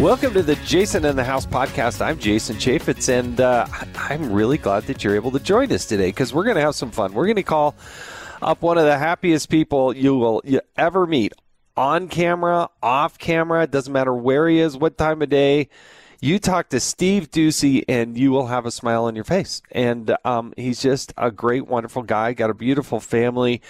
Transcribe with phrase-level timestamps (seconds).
[0.00, 2.00] Welcome to the Jason in the House podcast.
[2.00, 3.66] I'm Jason Chaffetz, and uh,
[3.96, 6.76] I'm really glad that you're able to join us today because we're going to have
[6.76, 7.12] some fun.
[7.14, 7.74] We're going to call
[8.40, 11.32] up one of the happiest people you will you ever meet
[11.76, 13.64] on camera, off camera.
[13.64, 15.68] It doesn't matter where he is, what time of day.
[16.20, 19.62] You talk to Steve Doocy, and you will have a smile on your face.
[19.72, 22.34] And um, he's just a great, wonderful guy.
[22.34, 23.62] Got a beautiful family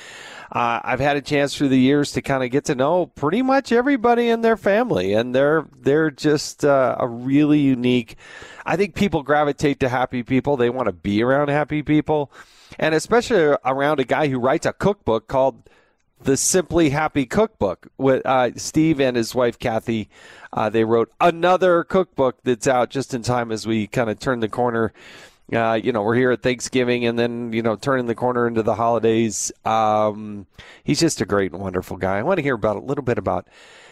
[0.51, 3.43] uh, I've had a chance through the years to kind of get to know pretty
[3.43, 8.17] much everybody in their family, and they're they're just uh, a really unique.
[8.65, 10.57] I think people gravitate to happy people.
[10.57, 12.33] They want to be around happy people,
[12.79, 15.69] and especially around a guy who writes a cookbook called
[16.21, 17.89] the Simply Happy Cookbook.
[17.99, 20.09] With uh, Steve and his wife Kathy,
[20.53, 24.41] uh, they wrote another cookbook that's out just in time as we kind of turn
[24.41, 24.93] the corner
[25.53, 28.63] uh, you know, we're here at Thanksgiving and then, you know, turning the corner into
[28.63, 29.51] the holidays.
[29.65, 30.47] Um,
[30.85, 32.19] he's just a great and wonderful guy.
[32.19, 33.49] I want to hear about a little bit about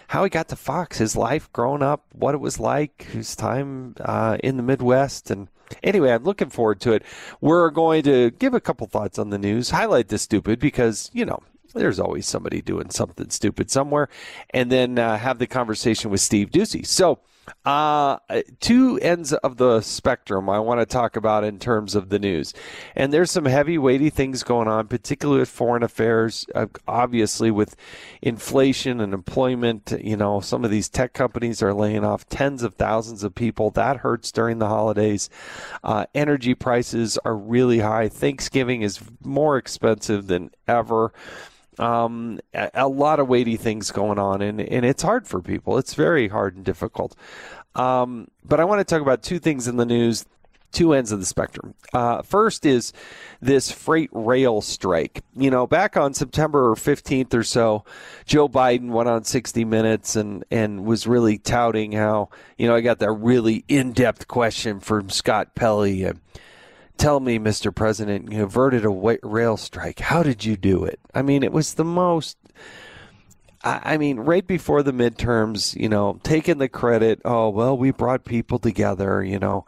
[0.09, 3.95] how he got to Fox, his life growing up, what it was like, his time
[4.01, 5.31] uh, in the Midwest.
[5.31, 5.49] And
[5.83, 7.03] anyway, I'm looking forward to it.
[7.41, 11.25] We're going to give a couple thoughts on the news, highlight the stupid because, you
[11.25, 11.43] know,
[11.75, 14.09] there's always somebody doing something stupid somewhere,
[14.51, 16.87] and then uh, have the conversation with Steve Doocy.
[16.87, 17.19] So,
[17.65, 18.19] uh,
[18.61, 22.55] two ends of the spectrum I want to talk about in terms of the news.
[22.95, 27.77] And there's some heavy, weighty things going on, particularly with foreign affairs, uh, obviously with
[28.23, 29.93] inflation and employment.
[30.01, 33.71] You know, some of these tech companies are laying off tens of thousands of people.
[33.71, 35.29] That hurts during the holidays.
[35.83, 38.09] Uh, energy prices are really high.
[38.09, 41.13] Thanksgiving is more expensive than ever.
[41.79, 45.77] Um, a, a, lot of weighty things going on, and, and it's hard for people.
[45.79, 47.15] It's very hard and difficult.
[47.75, 50.25] Um, but I want to talk about two things in the news,
[50.73, 51.75] two ends of the spectrum.
[51.93, 52.93] Uh, first is
[53.41, 55.23] this freight rail strike.
[55.35, 57.85] You know, back on September 15th or so,
[58.25, 62.81] Joe Biden went on 60 Minutes and, and was really touting how, you know, I
[62.81, 66.05] got that really in depth question from Scott Pelley.
[66.05, 66.21] And,
[66.99, 67.75] Tell me, Mr.
[67.75, 70.01] President, you averted a rail strike.
[70.01, 70.99] How did you do it?
[71.15, 72.39] I mean, it was the most.
[73.63, 77.21] I mean, right before the midterms, you know, taking the credit.
[77.25, 79.67] Oh well, we brought people together, you know,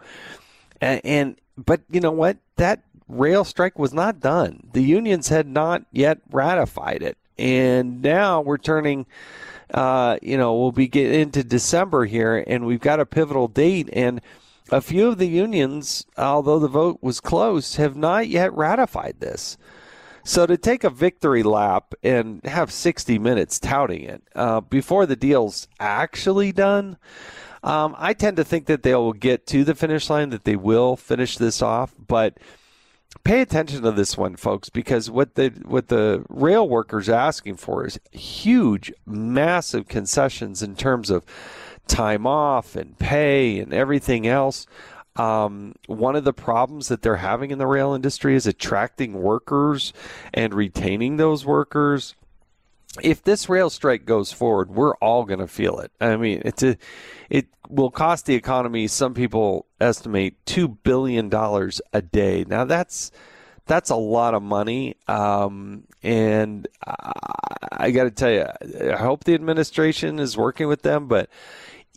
[0.80, 2.36] and, and but you know what?
[2.56, 4.68] That rail strike was not done.
[4.72, 9.06] The unions had not yet ratified it, and now we're turning.
[9.74, 13.90] Uh, you know, we'll be getting into December here, and we've got a pivotal date,
[13.92, 14.20] and
[14.70, 19.56] a few of the unions, although the vote was close, have not yet ratified this.
[20.24, 25.16] So to take a victory lap and have 60 minutes touting it uh, before the
[25.16, 26.98] deal's actually done,
[27.62, 30.56] um, I tend to think that they will get to the finish line, that they
[30.56, 31.94] will finish this off.
[31.98, 32.38] But
[33.24, 37.56] pay attention to this one, folks, because what the what the rail workers are asking
[37.56, 41.24] for is huge, massive concessions in terms of
[41.88, 44.66] time off and pay and everything else.
[45.16, 49.92] Um, one of the problems that they're having in the rail industry is attracting workers
[50.32, 52.14] and retaining those workers.
[53.02, 55.90] If this rail strike goes forward, we're all going to feel it.
[56.00, 56.76] I mean, it's a,
[57.28, 58.86] it will cost the economy.
[58.86, 62.44] Some people estimate two billion dollars a day.
[62.46, 63.10] Now that's
[63.66, 64.96] that's a lot of money.
[65.06, 67.12] Um, and I,
[67.72, 68.46] I got to tell you,
[68.92, 71.28] I hope the administration is working with them, but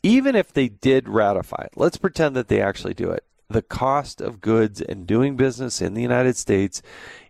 [0.03, 3.23] even if they did ratify it, let's pretend that they actually do it.
[3.49, 6.81] The cost of goods and doing business in the United States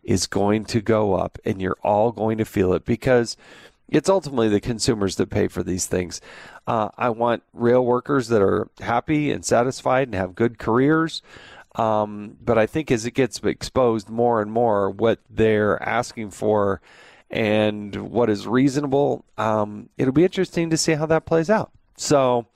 [0.04, 3.36] is going to go up, and you're all going to feel it because
[3.90, 6.22] it's ultimately the consumers that pay for these things.
[6.66, 11.22] Uh, I want rail workers that are happy and satisfied and have good careers.
[11.76, 16.82] Um, but I think as it gets exposed more and more, what they're asking for
[17.30, 21.72] and what is reasonable, um, it'll be interesting to see how that plays out.
[21.96, 22.48] So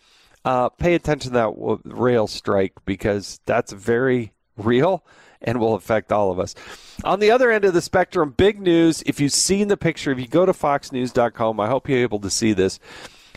[0.46, 5.04] uh, pay attention to that rail strike because that's very real
[5.42, 6.56] and will affect all of us.
[7.04, 9.04] On the other end of the spectrum, big news.
[9.06, 12.30] If you've seen the picture, if you go to foxnews.com, I hope you're able to
[12.30, 12.80] see this.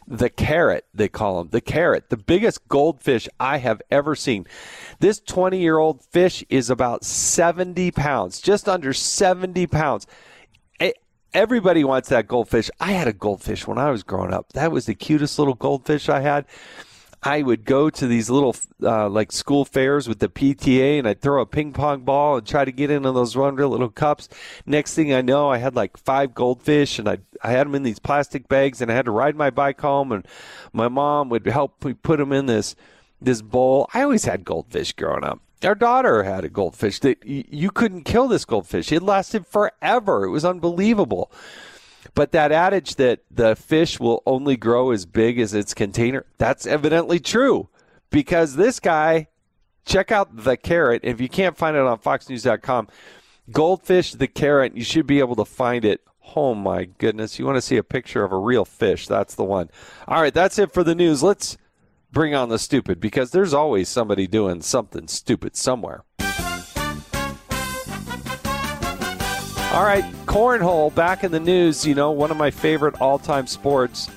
[0.07, 1.49] The carrot, they call him.
[1.51, 4.47] The carrot, the biggest goldfish I have ever seen.
[5.01, 10.07] This 20 year old fish is about 70 pounds, just under 70 pounds.
[11.35, 12.71] Everybody wants that goldfish.
[12.81, 14.55] I had a goldfish when I was growing up.
[14.55, 16.47] That was the cutest little goldfish I had.
[17.29, 21.21] I would go to these little uh, like school fairs with the PTA, and I'd
[21.21, 24.31] throw a ping pong ball and try to get into those wonder little cups.
[24.65, 27.83] Next thing I know, I had like five goldfish, and I I had them in
[27.83, 30.27] these plastic bags, and I had to ride my bike home, and
[30.73, 32.75] my mom would help me put them in this
[33.21, 33.91] this bowl.
[33.93, 35.41] I always had goldfish growing up.
[35.63, 38.91] Our daughter had a goldfish that you couldn't kill this goldfish.
[38.91, 40.25] It lasted forever.
[40.25, 41.31] It was unbelievable.
[42.15, 46.67] But that adage that the fish will only grow as big as its container, that's
[46.67, 47.69] evidently true
[48.11, 49.29] because this guy,
[49.85, 51.01] check out the carrot.
[51.05, 52.89] If you can't find it on foxnews.com,
[53.51, 56.03] goldfish the carrot, you should be able to find it.
[56.37, 57.39] Oh my goodness.
[57.39, 59.07] You want to see a picture of a real fish?
[59.07, 59.71] That's the one.
[60.07, 61.23] All right, that's it for the news.
[61.23, 61.57] Let's
[62.13, 66.05] bring on the stupid because there's always somebody doing something stupid somewhere.
[69.71, 71.87] All right, cornhole back in the news.
[71.87, 74.09] You know, one of my favorite all time sports.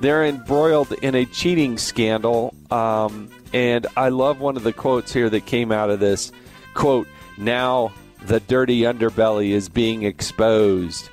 [0.00, 2.54] They're embroiled in a cheating scandal.
[2.70, 6.30] Um, and I love one of the quotes here that came out of this
[6.74, 7.92] quote, now
[8.26, 11.10] the dirty underbelly is being exposed.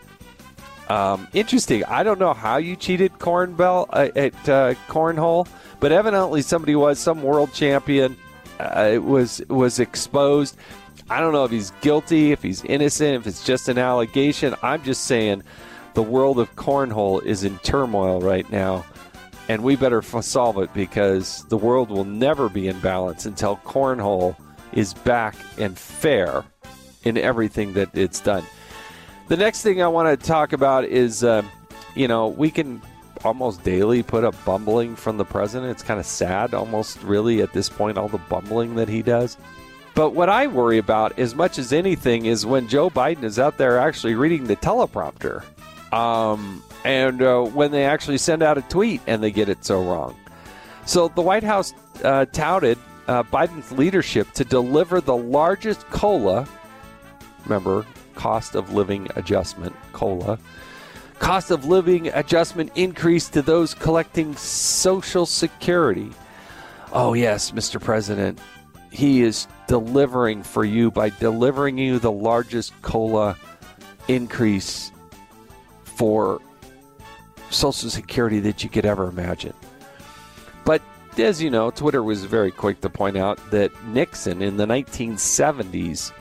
[0.88, 1.84] Um, interesting.
[1.86, 5.48] I don't know how you cheated cornbell uh, at uh, cornhole,
[5.80, 8.16] but evidently somebody was some world champion.
[8.60, 10.56] Uh, it was was exposed.
[11.12, 14.56] I don't know if he's guilty, if he's innocent, if it's just an allegation.
[14.64, 15.44] I'm just saying
[15.94, 18.86] the world of cornhole is in turmoil right now,
[19.50, 23.58] and we better f- solve it because the world will never be in balance until
[23.58, 24.38] cornhole
[24.72, 26.46] is back and fair
[27.04, 28.46] in everything that it's done.
[29.28, 31.42] The next thing I want to talk about is, uh,
[31.94, 32.82] you know, we can
[33.26, 35.72] almost daily put up bumbling from the president.
[35.72, 39.36] It's kind of sad, almost really, at this point, all the bumbling that he does.
[39.94, 43.58] But what I worry about as much as anything is when Joe Biden is out
[43.58, 45.44] there actually reading the teleprompter.
[45.94, 49.84] Um, and uh, when they actually send out a tweet and they get it so
[49.84, 50.16] wrong.
[50.86, 51.74] So the White House
[52.04, 52.78] uh, touted
[53.08, 56.48] uh, Biden's leadership to deliver the largest COLA,
[57.44, 57.86] remember,
[58.16, 60.40] cost of living adjustment, COLA,
[61.20, 66.12] cost of living adjustment increase to those collecting Social Security.
[66.94, 67.80] Oh, yes, Mr.
[67.80, 68.40] President,
[68.92, 73.38] he is delivering for you by delivering you the largest cola
[74.08, 74.92] increase
[75.84, 76.42] for
[77.50, 79.54] Social Security that you could ever imagine.
[80.66, 80.82] But
[81.18, 86.12] as you know, Twitter was very quick to point out that Nixon in the 1970s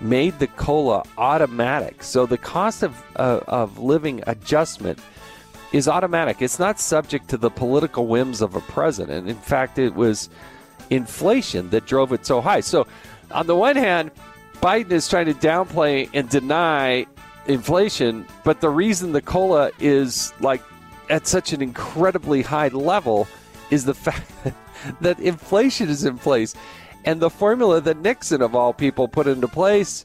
[0.00, 2.02] made the cola automatic.
[2.02, 4.98] So the cost of, uh, of living adjustment
[5.72, 6.40] is automatic.
[6.40, 9.28] It's not subject to the political whims of a president.
[9.28, 10.30] In fact, it was
[10.90, 12.60] inflation that drove it so high.
[12.60, 12.86] So,
[13.30, 14.10] on the one hand,
[14.60, 17.06] Biden is trying to downplay and deny
[17.46, 20.62] inflation, but the reason the cola is like
[21.10, 23.28] at such an incredibly high level
[23.70, 24.30] is the fact
[25.00, 26.54] that inflation is in place.
[27.04, 30.04] And the formula that Nixon, of all people, put into place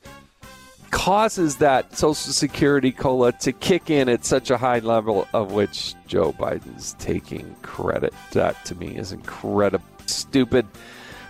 [0.91, 5.95] causes that Social Security cola to kick in at such a high level, of which
[6.05, 8.13] Joe Biden's taking credit.
[8.31, 10.67] That to me is incredible stupid.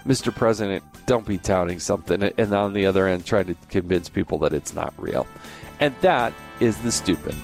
[0.06, 0.36] Mr.
[0.36, 4.54] President, don't be touting something and on the other end try to convince people that
[4.54, 5.28] it's not real.
[5.80, 7.36] And that is the stupid.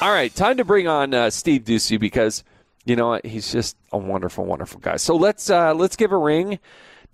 [0.00, 2.44] All right, time to bring on uh, Steve Doocy because
[2.84, 4.96] you know he's just a wonderful, wonderful guy.
[4.96, 6.58] So let's uh, let's give a ring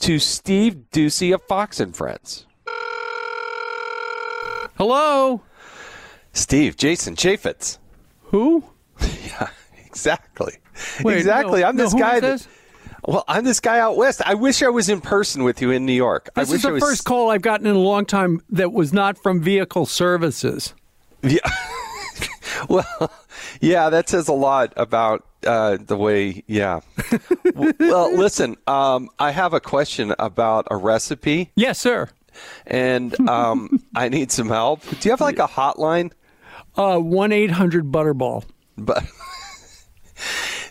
[0.00, 2.47] to Steve Doocy of Fox and Friends.
[4.76, 5.43] Hello,
[6.33, 7.78] Steve, Jason Chaffetz.
[8.25, 8.64] Who?
[9.00, 9.50] yeah,
[9.87, 10.55] exactly.
[11.02, 11.61] Wait, exactly.
[11.61, 12.47] no, I'm this no, guy that.
[13.05, 14.23] Well, I'm this guy out west.
[14.25, 16.31] I wish I was in person with you in New York.
[16.35, 16.83] This I wish is the was...
[16.83, 20.73] first call I've gotten in a long time that was not from vehicle services.
[21.23, 21.38] Yeah.
[22.69, 23.12] well,
[23.61, 26.45] yeah, that says a lot about uh, the way.
[26.47, 26.81] Yeah.
[27.55, 32.09] well, listen, um, I have a question about a recipe, Yes, sir.
[32.67, 34.83] and um, I need some help.
[34.83, 36.12] Do you have like a hotline?
[36.76, 38.45] Uh, one eight hundred Butterball.
[38.79, 39.05] But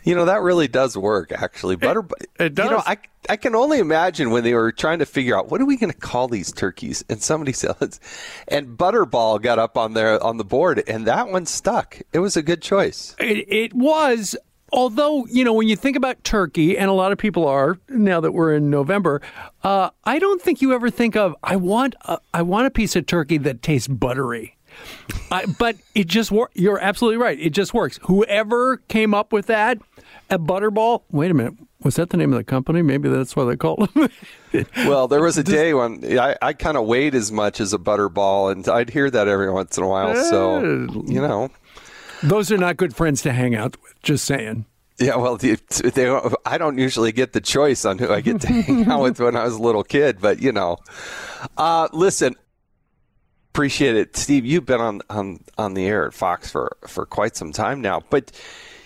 [0.03, 1.31] you know that really does work.
[1.31, 2.03] Actually, butter.
[2.39, 2.83] it You know.
[2.85, 2.97] I
[3.29, 5.91] I can only imagine when they were trying to figure out what are we going
[5.91, 7.99] to call these turkeys, and somebody said, let's-
[8.47, 11.99] and Butterball got up on there on the board, and that one stuck.
[12.13, 13.15] It was a good choice.
[13.19, 14.35] It, it was.
[14.73, 18.21] Although, you know, when you think about turkey, and a lot of people are now
[18.21, 19.21] that we're in November,
[19.63, 22.95] uh, I don't think you ever think of I want a, I want a piece
[22.95, 24.55] of turkey that tastes buttery.
[25.31, 26.53] I, but it just works.
[26.55, 27.39] You're absolutely right.
[27.39, 27.99] It just works.
[28.03, 29.77] Whoever came up with that,
[30.29, 31.03] a butterball.
[31.11, 31.53] Wait a minute.
[31.83, 32.81] Was that the name of the company?
[32.83, 34.09] Maybe that's why they called them.
[34.75, 37.77] Well, there was a day when I, I kind of weighed as much as a
[37.77, 40.13] butterball, and I'd hear that every once in a while.
[40.25, 41.49] So, you know,
[42.21, 43.93] Those are not good friends to hang out with.
[44.03, 44.65] Just saying.
[44.99, 46.09] Yeah, well, they, they,
[46.45, 49.37] I don't usually get the choice on who I get to hang out with when
[49.37, 50.77] I was a little kid, but you know,
[51.57, 52.35] uh, listen,
[53.53, 54.45] appreciate it, Steve.
[54.45, 58.01] You've been on on on the air at Fox for for quite some time now,
[58.09, 58.31] but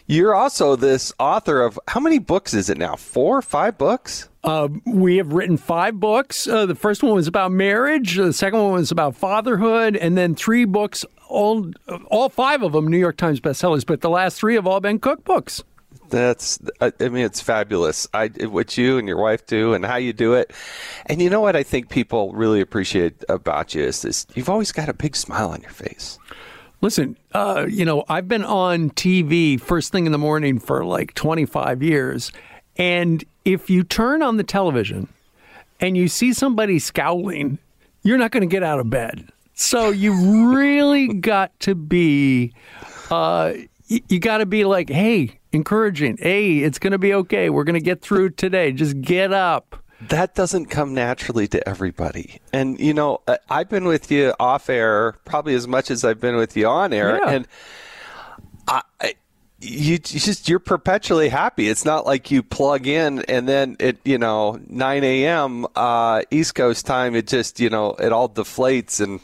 [0.07, 2.95] you're also this author of how many books is it now?
[2.95, 4.29] Four, five books?
[4.43, 6.48] Uh, we have written five books.
[6.48, 8.15] Uh, the first one was about marriage.
[8.15, 11.05] The second one was about fatherhood, and then three books.
[11.27, 11.72] All
[12.07, 15.00] all five of them New York Times bestsellers, but the last three have all been
[15.00, 15.63] cookbooks.
[16.09, 18.07] That's, I mean, it's fabulous.
[18.13, 20.51] I, what you and your wife do and how you do it.
[21.07, 24.71] And you know what I think people really appreciate about you is this you've always
[24.71, 26.19] got a big smile on your face.
[26.81, 31.13] Listen, uh, you know, I've been on TV first thing in the morning for like
[31.15, 32.31] 25 years.
[32.77, 35.07] And if you turn on the television
[35.79, 37.59] and you see somebody scowling,
[38.03, 39.29] you're not going to get out of bed.
[39.53, 42.53] So you really got to be,
[43.09, 43.53] uh,
[43.88, 46.17] you, you got to be like, hey, encouraging.
[46.17, 47.50] Hey, it's going to be okay.
[47.50, 48.71] We're going to get through today.
[48.71, 49.81] Just get up.
[50.09, 52.39] That doesn't come naturally to everybody.
[52.53, 56.35] And, you know, I've been with you off air probably as much as I've been
[56.35, 57.17] with you on air.
[57.17, 57.29] Yeah.
[57.31, 57.47] And
[58.67, 58.81] I,
[59.59, 61.69] you, you just you're perpetually happy.
[61.69, 65.65] It's not like you plug in and then it you know 9 a.m.
[65.75, 67.15] Uh, East Coast time.
[67.15, 69.19] It just you know it all deflates and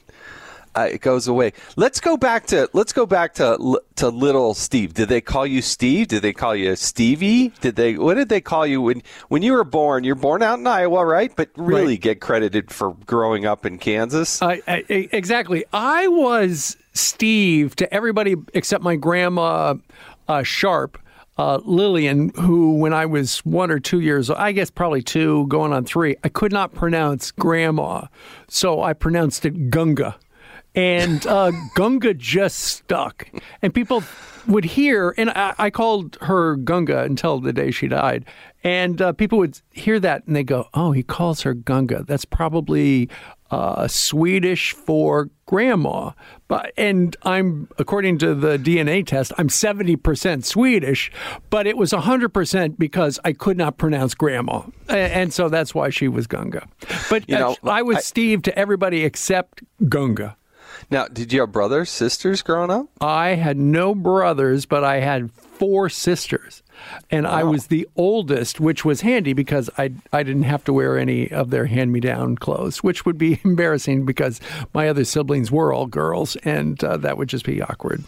[0.75, 1.53] uh, it goes away.
[1.75, 4.93] Let's go back to let's go back to to little Steve.
[4.93, 6.07] Did they call you Steve?
[6.07, 7.49] Did they call you Stevie?
[7.61, 10.03] Did they what did they call you when when you were born?
[10.03, 11.31] You're born out in Iowa, right?
[11.35, 12.01] But really Right.
[12.01, 14.41] get credited for growing up in Kansas.
[14.41, 15.65] I, I, exactly.
[15.73, 19.75] I was Steve to everybody except my grandma
[20.27, 20.97] uh, Sharp.
[21.37, 25.47] Uh, Lillian, who when I was one or two years old, I guess probably two,
[25.47, 28.07] going on three, I could not pronounce grandma.
[28.47, 30.17] So I pronounced it Gunga.
[30.73, 33.29] And uh, Gunga just stuck.
[33.61, 34.03] And people
[34.47, 38.25] would hear, and I, I called her Gunga until the day she died.
[38.63, 42.03] And uh, people would hear that and they go, oh, he calls her Gunga.
[42.03, 43.09] That's probably
[43.49, 46.11] uh, Swedish for grandma.
[46.47, 51.11] But and I'm according to the DNA test, I'm 70% Swedish,
[51.49, 54.61] but it was 100% because I could not pronounce grandma.
[54.87, 56.67] And so that's why she was Gunga.
[57.09, 60.37] But You know, uh, I was I- Steve to everybody except Gunga.
[60.91, 62.87] Now, did you have brothers, sisters growing up?
[62.99, 66.61] I had no brothers, but I had four sisters.
[67.09, 70.97] And I was the oldest, which was handy because I I didn't have to wear
[70.97, 74.41] any of their hand-me-down clothes, which would be embarrassing because
[74.73, 78.03] my other siblings were all girls, and uh, that would just be awkward.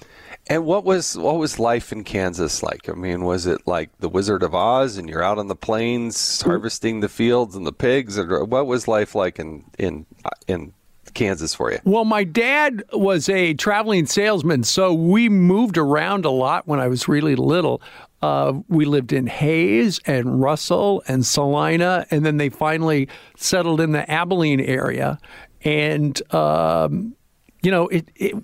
[0.48, 2.90] And what was what was life in Kansas like?
[2.90, 6.42] I mean, was it like the Wizard of Oz, and you're out on the plains
[6.42, 10.06] harvesting the fields and the pigs, or what was life like in in
[10.48, 10.74] in
[11.14, 11.80] Kansas for you?
[11.84, 16.88] Well, my dad was a traveling salesman, so we moved around a lot when I
[16.88, 17.82] was really little.
[18.22, 23.92] Uh, we lived in Hays and Russell and Salina, and then they finally settled in
[23.92, 25.20] the Abilene area.
[25.64, 27.16] And um,
[27.62, 28.36] you know, it, it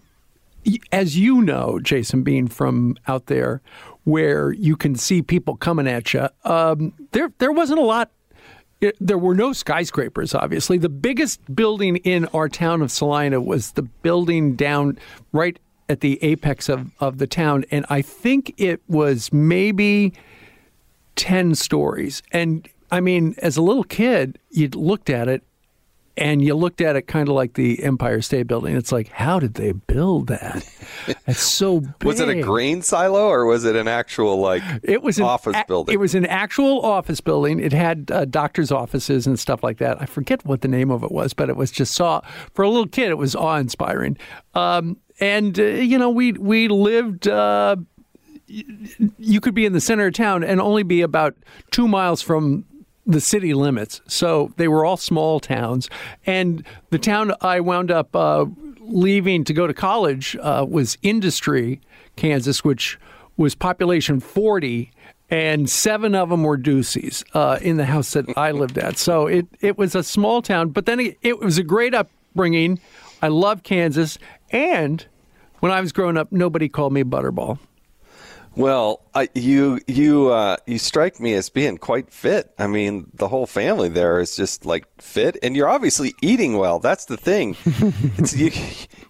[0.91, 3.61] as you know, Jason, being from out there,
[4.03, 8.11] where you can see people coming at you, um, there there wasn't a lot.
[8.81, 10.77] It, there were no skyscrapers, obviously.
[10.77, 14.97] The biggest building in our town of Salina was the building down
[15.33, 15.59] right
[15.89, 17.65] at the apex of, of the town.
[17.71, 20.13] And I think it was maybe
[21.15, 22.21] 10 stories.
[22.31, 25.43] And I mean, as a little kid, you looked at it
[26.19, 28.75] and you looked at it kind of like the Empire State Building.
[28.75, 30.63] It's like, how did they build that?
[31.27, 32.03] It's so big.
[32.03, 35.55] Was it a grain silo or was it an actual like It was an office
[35.55, 35.93] a- building?
[35.93, 37.59] It was an actual office building.
[37.59, 40.01] It had uh, doctors' offices and stuff like that.
[40.01, 42.21] I forget what the name of it was, but it was just saw
[42.53, 43.09] for a little kid.
[43.09, 44.17] It was awe inspiring.
[44.55, 47.27] Um, and uh, you know, we we lived.
[47.27, 47.77] Uh,
[48.47, 51.35] you could be in the center of town and only be about
[51.71, 52.65] two miles from
[53.09, 54.01] the city limits.
[54.07, 55.89] So they were all small towns.
[56.25, 58.45] And the town I wound up uh,
[58.81, 61.81] leaving to go to college uh, was Industry,
[62.15, 62.99] Kansas, which
[63.35, 64.91] was population 40.
[65.31, 68.97] And seven of them were Doocys uh, in the house that I lived at.
[68.97, 72.79] So it, it was a small town, but then it, it was a great upbringing.
[73.21, 74.19] I love Kansas.
[74.51, 75.05] And
[75.59, 77.59] when I was growing up, nobody called me Butterball.
[78.55, 82.51] Well, I, you you uh, you strike me as being quite fit.
[82.57, 86.79] I mean, the whole family there is just like fit, and you're obviously eating well.
[86.79, 87.55] That's the thing.
[87.65, 88.51] it's, you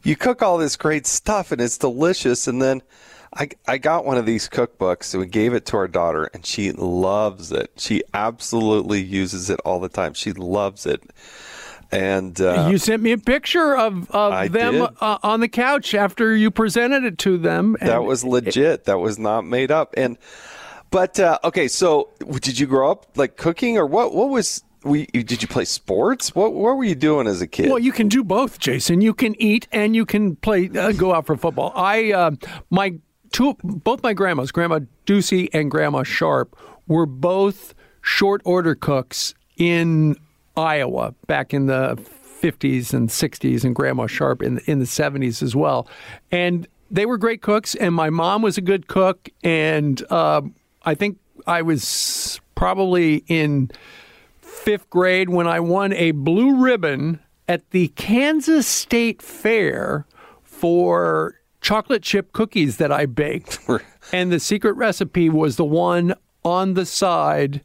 [0.04, 2.48] you cook all this great stuff, and it's delicious.
[2.48, 2.82] And then
[3.36, 6.46] I I got one of these cookbooks, and we gave it to our daughter, and
[6.46, 7.72] she loves it.
[7.78, 10.14] She absolutely uses it all the time.
[10.14, 11.02] She loves it.
[11.92, 15.96] And uh, you sent me a picture of, of I them uh, on the couch
[15.96, 17.76] after you presented it to them.
[17.80, 18.86] and That was legit.
[18.86, 19.94] that was not made up.
[19.98, 20.18] And
[20.92, 22.10] But uh, okay, so
[22.42, 24.14] did you grow up like cooking, or what?
[24.14, 25.08] What was we?
[25.08, 26.36] Did you play sports?
[26.36, 27.70] What What were you doing as a kid?
[27.70, 29.02] Well, you can do both, Jason.
[29.02, 31.74] You can eat and you can play, uh, go out for football.
[31.76, 32.32] I, uh,
[32.70, 33.00] my
[33.32, 36.56] two, both my grandmas, Grandma Doocy and Grandma Sharp,
[36.88, 40.16] were both short order cooks in
[40.56, 41.98] Iowa back in the
[42.42, 45.88] 50s and 60s, and Grandma Sharp in in the 70s as well.
[46.32, 50.42] And they were great cooks, and my mom was a good cook, and uh,
[50.84, 53.72] I think I was probably in
[54.42, 60.06] fifth grade when I won a blue ribbon at the Kansas State Fair
[60.44, 63.60] for chocolate chip cookies that I baked.
[64.14, 66.14] and the secret recipe was the one
[66.44, 67.62] on the side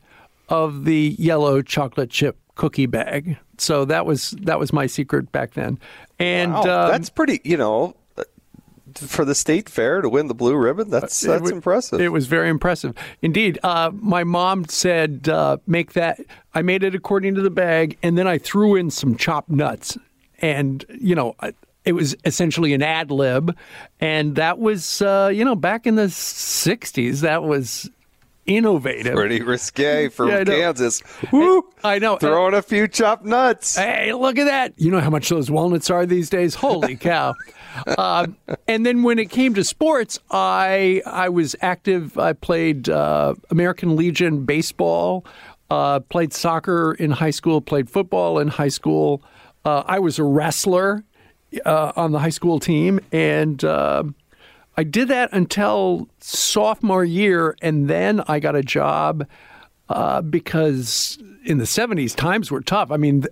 [0.49, 3.37] of the yellow chocolate chip cookie bag.
[3.59, 5.79] So that was that was my secret back then.
[6.19, 7.41] And wow, um, that's pretty.
[7.45, 7.97] You know,
[8.95, 12.01] for the state fair to win the blue ribbon, that's that's wa- impressive.
[12.01, 13.59] It was very impressive indeed.
[13.63, 16.21] Uh, my mom said, uh, "Make that."
[16.55, 19.99] I made it according to the bag, and then I threw in some chopped nuts,
[20.41, 21.35] and you know.
[21.41, 21.55] I-
[21.87, 23.55] It was essentially an ad lib,
[24.01, 27.21] and that was, uh, you know, back in the '60s.
[27.21, 27.91] That was
[28.47, 29.15] innovative.
[29.15, 30.53] pretty risque from Yeah, I know.
[30.53, 31.03] Kansas.
[31.33, 31.65] Woo!
[31.83, 32.17] I know.
[32.17, 33.77] Throwing a few chopped nuts.
[33.77, 34.75] Hey, look at that.
[34.77, 36.55] You know how much those walnuts are these days?
[36.55, 37.35] Holy cow.
[37.87, 38.27] uh,
[38.69, 42.17] and then when it came to sports, I I was active.
[42.19, 45.25] I played uh, American Legion baseball,
[45.71, 49.23] uh, played soccer in high school, played football in high school.
[49.65, 51.05] Uh, I was a wrestler
[51.65, 54.05] uh, on the high school team, and uh,
[54.77, 59.27] I did that until sophomore year, and then I got a job
[59.89, 62.91] uh, because in the 70s, times were tough.
[62.91, 63.25] I mean,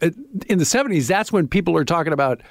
[0.47, 2.43] in the 70s, that's when people are talking about.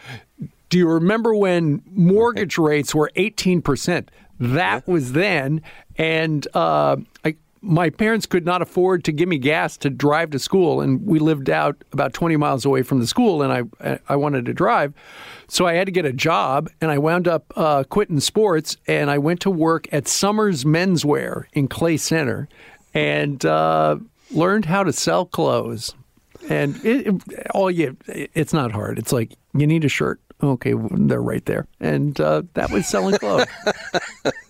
[0.70, 4.08] Do you remember when mortgage rates were 18%?
[4.40, 5.62] That was then.
[5.98, 10.40] And uh, I, my parents could not afford to give me gas to drive to
[10.40, 10.82] school.
[10.82, 14.46] And we lived out about 20 miles away from the school, and I, I wanted
[14.46, 14.94] to drive.
[15.48, 19.12] So I had to get a job, and I wound up uh, quitting sports, and
[19.12, 22.50] I went to work at Summers Menswear in Clay Center
[22.94, 23.98] and uh,
[24.32, 25.94] learned how to sell clothes.
[26.50, 28.98] And it, it, all you, it's not hard.
[28.98, 30.20] It's like you need a shirt.
[30.42, 33.46] Okay, they're right there, and uh, that was selling clothes.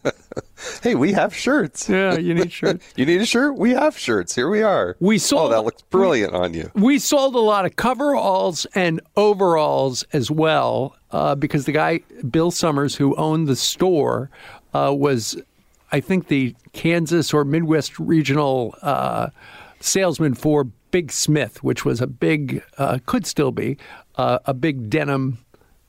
[0.83, 1.87] Hey, we have shirts.
[1.89, 2.93] yeah, you need shirts.
[2.95, 3.57] You need a shirt?
[3.57, 4.35] We have shirts.
[4.35, 4.95] Here we are.
[4.99, 5.51] We sold.
[5.51, 6.71] Oh, that looks brilliant on you.
[6.75, 12.51] we sold a lot of coveralls and overalls as well uh, because the guy Bill
[12.51, 14.29] Summers, who owned the store,
[14.73, 15.35] uh, was,
[15.91, 19.27] I think, the Kansas or Midwest regional uh,
[19.79, 23.77] salesman for Big Smith, which was a big, uh, could still be
[24.15, 25.37] uh, a big denim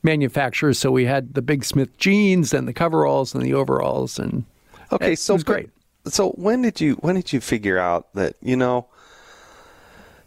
[0.01, 0.73] manufacturer.
[0.73, 4.45] So we had the Big Smith jeans and the coveralls and the overalls, and
[4.93, 5.69] Okay, it so was great.
[6.07, 8.87] So when did you when did you figure out that you know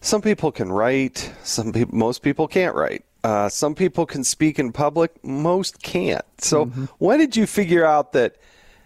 [0.00, 3.05] some people can write, some people most people can't write.
[3.24, 6.24] Uh, some people can speak in public, most can't.
[6.38, 6.85] So Mm-hmm.
[6.98, 8.37] when did you figure out that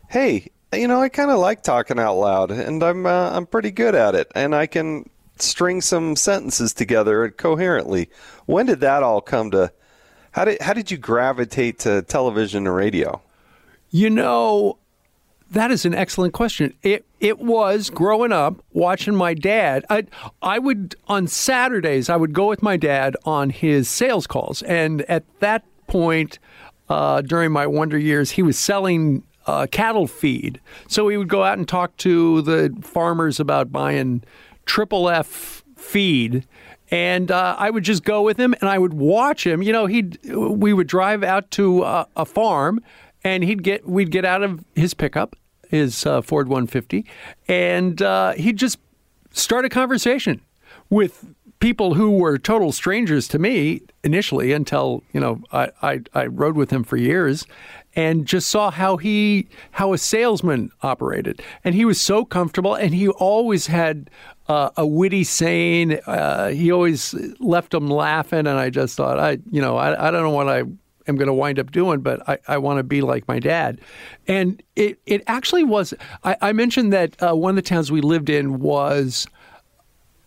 [0.08, 3.70] hey, you know, I kind of like talking out loud and I'm uh, I'm pretty
[3.70, 8.08] good at it and I can string some sentences together coherently.
[8.46, 9.72] When did that all come to
[10.32, 13.20] how did how did you gravitate to television and radio?
[13.90, 14.78] You know,
[15.50, 16.74] that is an excellent question.
[16.82, 19.84] It it was growing up watching my dad.
[19.90, 20.06] I
[20.42, 25.02] I would on Saturdays I would go with my dad on his sales calls, and
[25.02, 26.38] at that point
[26.88, 30.60] uh, during my wonder years, he was selling uh, cattle feed.
[30.88, 34.22] So he would go out and talk to the farmers about buying
[34.66, 36.46] triple F feed.
[36.90, 39.62] And uh, I would just go with him, and I would watch him.
[39.62, 42.82] You know, he'd we would drive out to uh, a farm,
[43.24, 45.36] and he'd get we'd get out of his pickup,
[45.68, 47.04] his uh, Ford 150,
[47.48, 48.78] and uh, he'd just
[49.32, 50.40] start a conversation
[50.88, 51.26] with
[51.60, 56.56] people who were total strangers to me initially until you know I, I, I rode
[56.56, 57.46] with him for years
[57.94, 61.42] and just saw how he how a salesman operated.
[61.64, 64.10] And he was so comfortable and he always had
[64.48, 68.40] uh, a witty saying uh, he always left them laughing.
[68.40, 70.62] And I just thought I you know I, I don't know what I
[71.10, 73.80] am going to wind up doing, but I, I want to be like my dad.
[74.26, 75.92] And it, it actually was,
[76.24, 79.26] I, I mentioned that uh, one of the towns we lived in was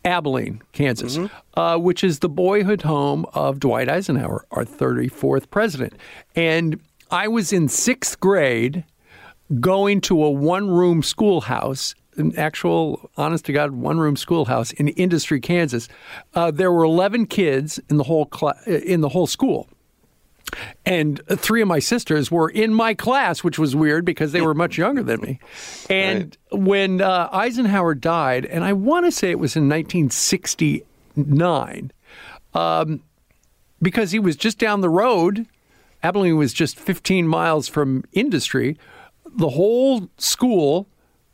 [0.06, 1.18] Abilene, Kansas,
[1.56, 5.94] uh, which is the boyhood home of Dwight Eisenhower, our 34th president.
[6.36, 8.84] And I was in sixth grade
[9.60, 14.90] going to a one room schoolhouse, an actual, honest to God, one room schoolhouse in
[14.90, 15.88] Industry, Kansas.
[16.34, 19.70] Uh, there were 11 kids in the whole cla- in the whole school.
[20.86, 24.54] And three of my sisters were in my class, which was weird because they were
[24.54, 25.40] much younger than me.
[25.90, 31.92] And when uh, Eisenhower died, and I want to say it was in 1969,
[32.54, 33.02] um,
[33.82, 35.48] because he was just down the road.
[36.02, 38.78] Abilene was just 15 miles from industry.
[39.26, 40.88] The whole school,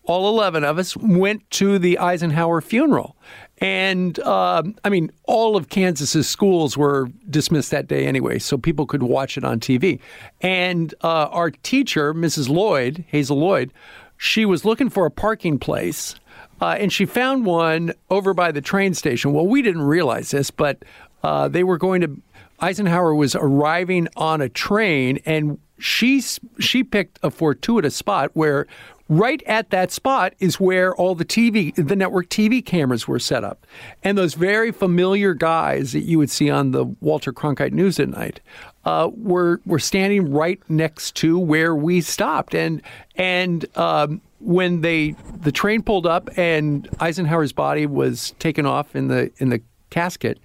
[0.04, 3.16] all 11 of us, went to the Eisenhower funeral.
[3.62, 8.86] And um, I mean, all of Kansas's schools were dismissed that day anyway, so people
[8.86, 10.00] could watch it on TV.
[10.42, 12.50] And uh, our teacher, Mrs.
[12.50, 13.74] Lloyd, Hazel Lloyd,
[14.18, 16.16] she was looking for a parking place.
[16.62, 19.34] Uh, and she found one over by the train station.
[19.34, 20.84] Well, we didn't realize this, but
[21.24, 22.22] uh, they were going to.
[22.62, 26.22] Eisenhower was arriving on a train, and she
[26.60, 28.68] she picked a fortuitous spot where
[29.10, 33.44] right at that spot is where all the TV, the network TV cameras were set
[33.44, 33.66] up.
[34.04, 38.10] And those very familiar guys that you would see on the Walter Cronkite News at
[38.10, 38.40] night
[38.86, 42.54] uh, were were standing right next to where we stopped.
[42.54, 42.82] And
[43.16, 49.08] and um, when they the train pulled up and Eisenhower's body was taken off in
[49.08, 50.40] the in the casket,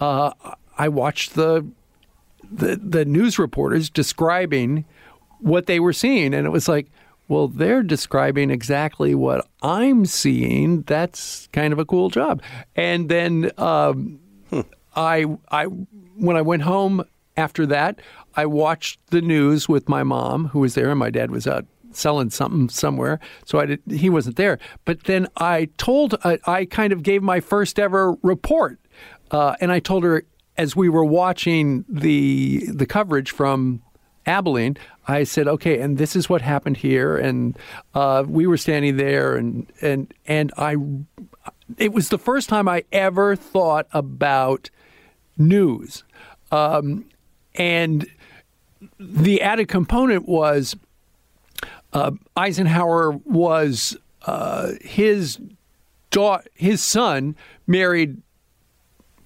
[0.00, 0.32] uh,
[0.76, 1.66] I watched the
[2.50, 4.84] the the news reporters describing
[5.40, 6.88] what they were seeing, and it was like,
[7.32, 10.82] well, they're describing exactly what I'm seeing.
[10.82, 12.42] That's kind of a cool job.
[12.76, 14.20] And then um,
[14.94, 17.04] I I when I went home
[17.38, 18.00] after that,
[18.36, 21.64] I watched the news with my mom, who was there, and my dad was out
[21.92, 24.58] selling something somewhere, so I did, he wasn't there.
[24.84, 28.78] But then I told I, I kind of gave my first ever report,
[29.30, 30.24] uh, and I told her
[30.58, 33.82] as we were watching the the coverage from
[34.26, 34.76] Abilene,
[35.08, 37.58] I said, "Okay, and this is what happened here." And
[37.94, 40.76] uh, we were standing there, and and and I,
[41.78, 44.70] it was the first time I ever thought about
[45.36, 46.04] news,
[46.50, 47.04] um,
[47.54, 48.06] and
[48.98, 50.76] the added component was
[51.92, 55.38] uh, Eisenhower was uh, his
[56.10, 58.22] daughter, his son married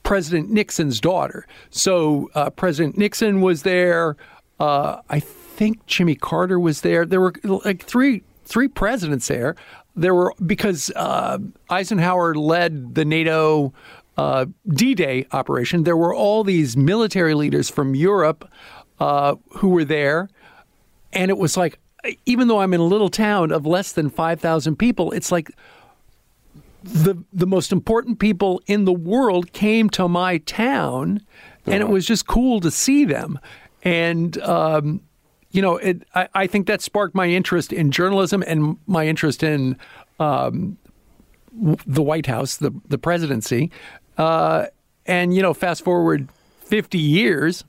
[0.03, 1.47] President Nixon's daughter.
[1.71, 4.17] So uh, President Nixon was there.
[4.59, 7.05] Uh, I think Jimmy Carter was there.
[7.05, 9.57] There were like three three presidents there.
[9.95, 11.39] There were because uh,
[11.71, 13.73] Eisenhower led the NATO
[14.17, 15.85] uh, D-Day operation.
[15.85, 18.49] There were all these military leaders from Europe
[18.99, 20.29] uh, who were there,
[21.13, 21.79] and it was like
[22.25, 25.51] even though I'm in a little town of less than five thousand people, it's like
[26.83, 31.21] the the most important people in the world came to my town,
[31.67, 33.39] and it was just cool to see them.
[33.87, 35.01] And um,
[35.51, 39.43] you know, it, I, I, think that sparked my interest in journalism and my interest
[39.43, 39.79] in
[40.19, 40.77] um,
[41.53, 43.71] the White House, the the presidency.
[44.19, 44.67] Uh,
[45.07, 47.65] and you know, fast forward fifty years,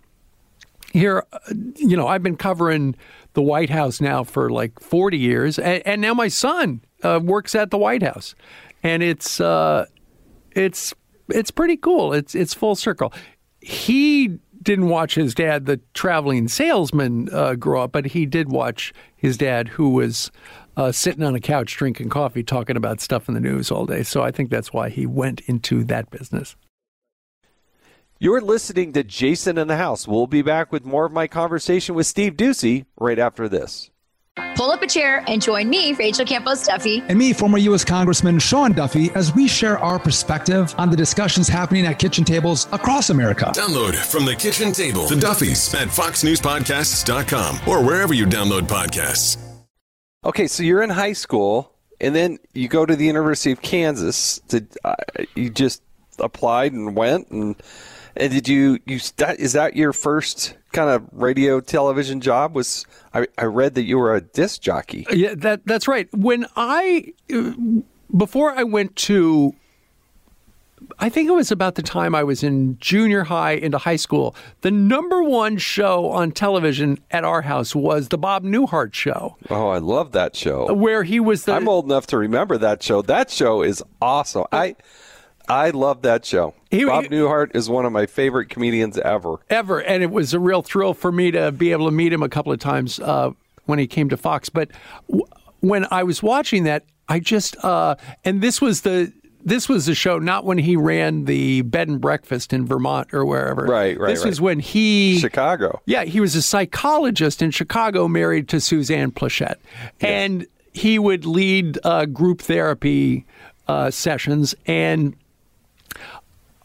[0.92, 1.24] here,
[1.76, 2.96] you know, I've been covering
[3.34, 7.54] the White House now for like forty years, and, and now my son uh, works
[7.54, 8.34] at the White House
[8.84, 9.86] and it's uh,
[10.52, 10.94] it's
[11.30, 12.14] it's pretty cool.
[12.14, 13.14] It's it's full circle.
[13.60, 18.94] He didn't watch his dad, the traveling salesman, uh, grow up, but he did watch
[19.16, 20.30] his dad, who was
[20.76, 24.04] uh, sitting on a couch drinking coffee, talking about stuff in the news all day.
[24.04, 26.58] So I think that's why he went into that business.
[28.20, 30.06] You're listening to Jason in the House.
[30.06, 33.90] We'll be back with more of my conversation with Steve Doocy right after this.
[34.56, 37.04] Pull up a chair and join me, Rachel Campos Duffy.
[37.08, 37.84] And me, former U.S.
[37.84, 42.68] Congressman Sean Duffy, as we share our perspective on the discussions happening at kitchen tables
[42.72, 43.52] across America.
[43.56, 49.38] Download from the kitchen table the Duffys at foxnewspodcasts.com or wherever you download podcasts.
[50.26, 51.72] Okay, so you're in high school,
[52.02, 54.40] and then you go to the University of Kansas.
[54.50, 54.96] To, uh,
[55.36, 55.82] you just
[56.20, 57.56] applied and went, and
[58.16, 62.56] and did you you that is that your first kind of radio television job?
[62.56, 65.06] Was I, I read that you were a disc jockey?
[65.10, 66.08] Uh, yeah, that that's right.
[66.14, 67.54] When I uh,
[68.16, 69.56] before I went to
[71.00, 74.36] I think it was about the time I was in junior high into high school.
[74.62, 79.38] The number one show on television at our house was the Bob Newhart show.
[79.50, 80.72] Oh, I love that show.
[80.74, 83.02] Where he was the I'm old enough to remember that show.
[83.02, 84.44] That show is awesome.
[84.52, 84.76] Uh, I
[85.48, 86.54] I love that show.
[86.70, 89.38] He, Bob he, Newhart is one of my favorite comedians ever.
[89.50, 89.80] Ever.
[89.80, 92.30] And it was a real thrill for me to be able to meet him a
[92.30, 93.32] couple of times uh,
[93.66, 94.50] when he came to Fox.
[94.50, 94.72] But
[95.08, 95.26] w-
[95.62, 99.14] when I was watching that, I just, uh, and this was the,
[99.46, 103.24] this was the show, not when he ran the bed and breakfast in Vermont or
[103.24, 103.64] wherever.
[103.64, 104.10] Right, right.
[104.10, 104.30] This right.
[104.30, 105.82] was when he Chicago.
[105.86, 109.56] Yeah, he was a psychologist in Chicago, married to Suzanne Pleshette,
[110.02, 110.02] yes.
[110.02, 113.26] and he would lead uh, group therapy
[113.70, 114.54] uh, sessions.
[114.66, 115.16] And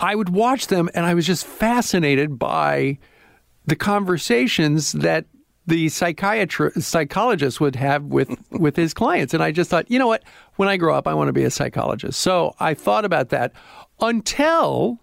[0.03, 2.99] I would watch them and I was just fascinated by
[3.65, 5.27] the conversations that
[5.65, 9.33] the psychiatrist psychologist would have with with his clients.
[9.33, 10.25] And i just thought you know what?
[10.57, 12.21] When i grow up i want to be a psychologist.
[12.21, 13.53] So i thought about that
[14.01, 14.99] until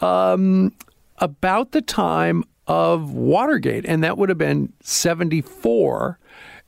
[0.00, 0.74] um,
[1.18, 6.18] about the time of watergate and that would have been 74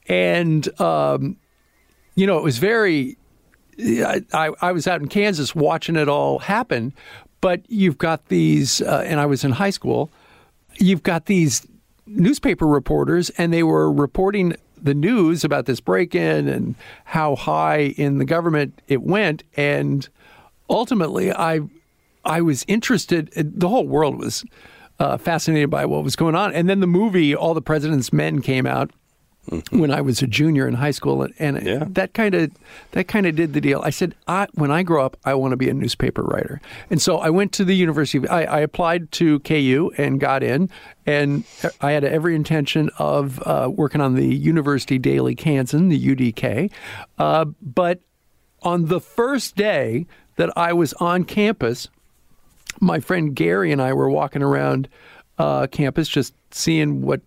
[0.08, 1.36] and um,
[2.14, 3.16] you know it was very
[3.78, 6.92] I, I, I was out in kansas watching it all happen
[7.42, 10.10] but you've got these uh, and i was in high school
[10.78, 11.66] you've got these
[12.06, 16.74] newspaper reporters, and they were reporting the news about this break in and
[17.04, 19.44] how high in the government it went.
[19.56, 20.08] And
[20.68, 21.60] ultimately, I,
[22.24, 24.44] I was interested, the whole world was
[24.98, 26.52] uh, fascinated by what was going on.
[26.52, 28.90] And then the movie, All the President's Men, came out
[29.50, 29.78] mm-hmm.
[29.78, 31.84] when I was a junior in high school, and yeah.
[31.88, 32.50] that kind of
[32.92, 33.80] that kind of did the deal.
[33.84, 37.00] I said, I, when I grow up, I want to be a newspaper writer, and
[37.00, 38.18] so I went to the University.
[38.18, 40.70] Of, I, I applied to KU and got in,
[41.06, 41.44] and
[41.80, 46.70] I had every intention of uh, working on the University Daily Kansan, the UDK,
[47.18, 48.00] uh, but
[48.62, 51.88] on the first day that I was on campus,
[52.80, 54.88] my friend Gary and I were walking around
[55.38, 57.20] uh, campus just seeing what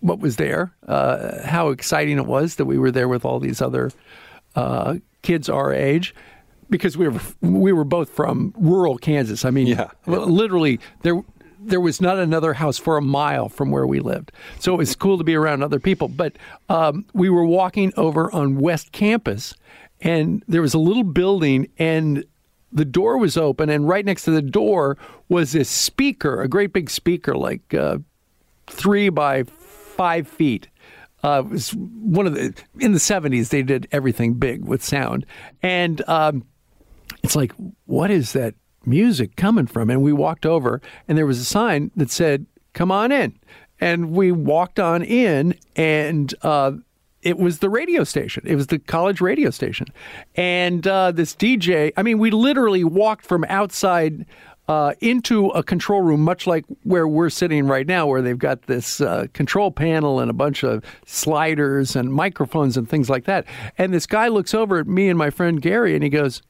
[0.00, 3.60] what was there, uh, how exciting it was that we were there with all these
[3.60, 3.90] other
[4.54, 6.14] uh, kids our age,
[6.70, 9.44] because we were we were both from rural Kansas.
[9.44, 9.90] I mean, yeah.
[10.06, 11.22] literally there
[11.60, 14.94] there was not another house for a mile from where we lived, so it was
[14.94, 16.08] cool to be around other people.
[16.08, 16.34] But
[16.68, 19.54] um, we were walking over on West Campus,
[20.00, 22.24] and there was a little building and.
[22.70, 24.98] The door was open, and right next to the door
[25.30, 27.96] was this speaker, a great big speaker, like uh,
[28.66, 29.44] three by
[29.98, 30.68] five feet.
[31.22, 33.50] Uh, it was one of the in the seventies.
[33.50, 35.26] They did everything big with sound,
[35.62, 36.44] and um,
[37.24, 37.52] it's like,
[37.86, 38.54] what is that
[38.86, 39.90] music coming from?
[39.90, 43.38] And we walked over, and there was a sign that said, "Come on in."
[43.80, 46.72] And we walked on in, and uh,
[47.22, 48.44] it was the radio station.
[48.46, 49.88] It was the college radio station,
[50.36, 51.92] and uh, this DJ.
[51.96, 54.24] I mean, we literally walked from outside
[54.68, 58.62] uh, into a control room, much like where we're sitting right now, where they've got
[58.62, 63.46] this uh, control panel and a bunch of sliders and microphones and things like that.
[63.78, 66.42] And this guy looks over at me and my friend Gary and he goes,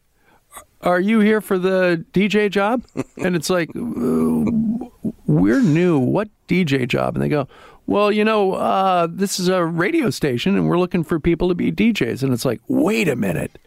[0.83, 2.83] Are you here for the DJ job?
[3.17, 5.99] and it's like, We're new.
[6.01, 7.15] What DJ job?
[7.15, 7.47] And they go,
[7.87, 11.55] well, you know, uh, this is a radio station and we're looking for people to
[11.55, 12.23] be DJs.
[12.23, 13.59] And it's like, wait a minute.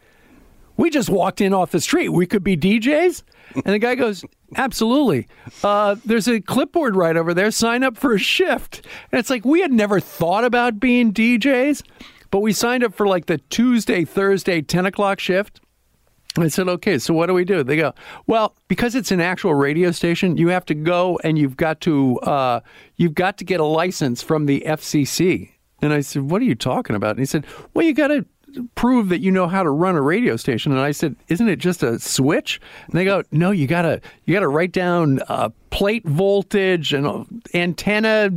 [0.81, 2.09] We just walked in off the street.
[2.09, 3.21] We could be DJs?
[3.53, 5.27] And the guy goes, Absolutely.
[5.63, 7.51] Uh, there's a clipboard right over there.
[7.51, 8.81] Sign up for a shift.
[9.11, 11.83] And it's like, we had never thought about being DJs,
[12.31, 15.61] but we signed up for like the Tuesday, Thursday, 10 o'clock shift.
[16.39, 17.63] I said, okay, so what do we do?
[17.63, 17.93] They go,
[18.25, 22.17] well, because it's an actual radio station, you have to go and you've got to
[22.21, 22.61] uh,
[22.95, 25.51] you've got to get a license from the FCC.
[25.83, 27.11] And I said, what are you talking about?
[27.11, 28.25] And he said, well, you got to
[28.75, 30.71] prove that you know how to run a radio station.
[30.71, 32.59] And I said, isn't it just a switch?
[32.87, 37.23] And they go, no, you gotta you gotta write down uh, plate voltage and uh,
[37.53, 38.31] antenna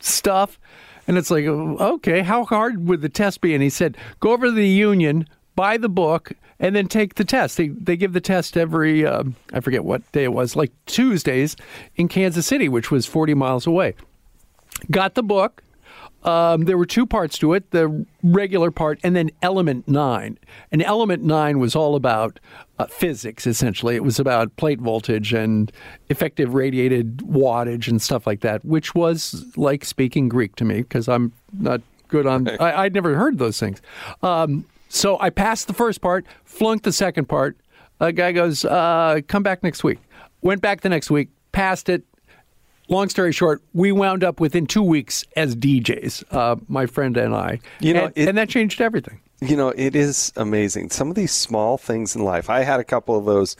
[0.00, 0.58] stuff.
[1.06, 3.54] And it's like, okay, how hard would the test be?
[3.54, 7.24] And he said, go over to the union, buy the book, and then take the
[7.24, 7.56] test.
[7.56, 11.56] They they give the test every uh, I forget what day it was, like Tuesdays
[11.96, 13.94] in Kansas City, which was 40 miles away.
[14.90, 15.62] Got the book,
[16.24, 20.38] um, there were two parts to it the regular part and then element nine.
[20.72, 22.40] And element nine was all about
[22.78, 23.94] uh, physics, essentially.
[23.94, 25.70] It was about plate voltage and
[26.08, 31.08] effective radiated wattage and stuff like that, which was like speaking Greek to me because
[31.08, 33.82] I'm not good on, I, would never heard those things.
[34.22, 37.56] Um, so I passed the first part, flunked the second part.
[38.00, 39.98] A guy goes, uh, come back next week.
[40.40, 42.04] Went back the next week, passed it,
[42.88, 47.34] long story short, we wound up within two weeks as DJs, uh, my friend and
[47.34, 47.60] I.
[47.80, 49.20] You know, and, it, and, that changed everything.
[49.40, 50.90] You know, it is amazing.
[50.90, 52.48] Some of these small things in life.
[52.50, 53.56] I had a couple of those.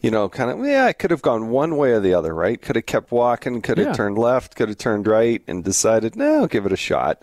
[0.00, 0.66] You know, kind of.
[0.66, 2.34] Yeah, I could have gone one way or the other.
[2.34, 2.60] Right?
[2.60, 3.62] Could have kept walking.
[3.62, 3.92] Could have yeah.
[3.94, 4.54] turned left.
[4.54, 7.22] Could have turned right, and decided, no, I'll give it a shot.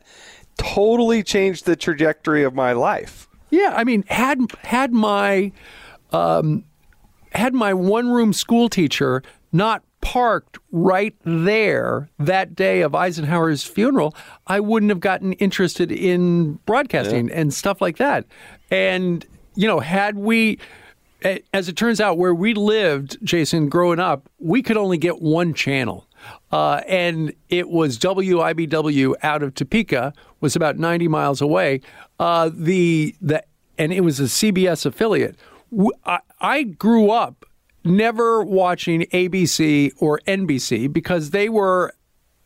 [0.57, 3.27] Totally changed the trajectory of my life.
[3.51, 5.51] Yeah, I mean, had had my
[6.11, 6.63] um,
[7.33, 14.15] had my one room school teacher not parked right there that day of Eisenhower's funeral,
[14.47, 17.39] I wouldn't have gotten interested in broadcasting yeah.
[17.39, 18.25] and stuff like that.
[18.69, 20.59] And, you know, had we,
[21.53, 25.53] as it turns out, where we lived, Jason, growing up, we could only get one
[25.53, 26.07] channel.
[26.51, 31.81] Uh, and it was WIBW out of Topeka, was about 90 miles away.
[32.19, 33.43] Uh, the the
[33.77, 35.35] and it was a CBS affiliate.
[36.05, 37.45] I, I grew up
[37.83, 41.93] never watching ABC or NBC because they were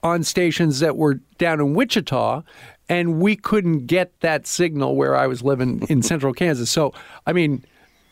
[0.04, 2.44] on stations that were down in Wichita,
[2.88, 6.70] and we couldn't get that signal where I was living in central Kansas.
[6.70, 6.94] So,
[7.26, 7.66] I mean,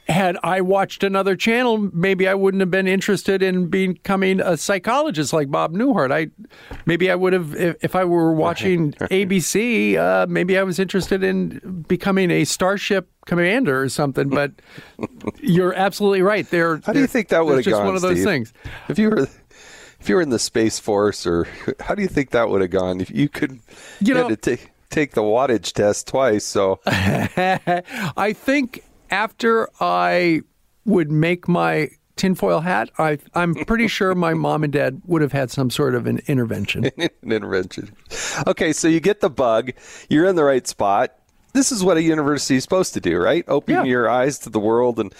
[0.07, 5.31] had I watched another channel, maybe I wouldn't have been interested in becoming a psychologist
[5.31, 6.11] like Bob Newhart.
[6.11, 6.27] I
[6.85, 9.95] maybe I would have if, if I were watching ABC.
[9.97, 14.27] Uh, maybe I was interested in becoming a starship commander or something.
[14.29, 14.51] But
[15.39, 16.49] you're absolutely right.
[16.49, 16.81] There.
[16.85, 17.85] How do you think that would have just gone?
[17.85, 18.25] one of those Steve?
[18.25, 18.53] things.
[18.89, 19.27] If you were,
[20.01, 21.47] if you were in the space force, or
[21.79, 22.99] how do you think that would have gone?
[22.99, 23.59] If you could,
[24.01, 26.43] You had know- to take take the wattage test twice.
[26.45, 30.41] So I think after I
[30.85, 35.31] would make my tinfoil hat, I, I'm pretty sure my mom and dad would have
[35.31, 36.85] had some sort of an intervention.
[36.97, 37.95] an intervention.
[38.47, 39.71] Okay, so you get the bug.
[40.09, 41.13] You're in the right spot.
[41.53, 43.45] This is what a university is supposed to do, right?
[43.47, 43.83] Open Yeah.
[43.83, 45.13] your eyes to the world and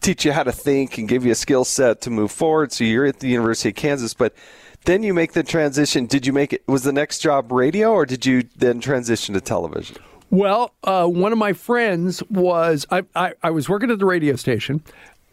[0.00, 2.72] teach you how to think and give you a skill set to move forward.
[2.72, 4.34] So you're at the University of Kansas, but
[4.86, 6.06] then you make the transition.
[6.06, 6.66] Did you make it?
[6.66, 9.96] Was the next job radio, or did you then transition to television?
[10.30, 14.36] Well, uh, one of my friends was I, I, I was working at the radio
[14.36, 14.82] station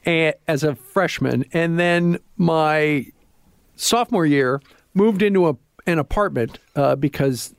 [0.08, 3.06] a as a freshman, and then my
[3.76, 4.60] sophomore year
[4.94, 5.56] moved into a,
[5.86, 7.54] an apartment uh, because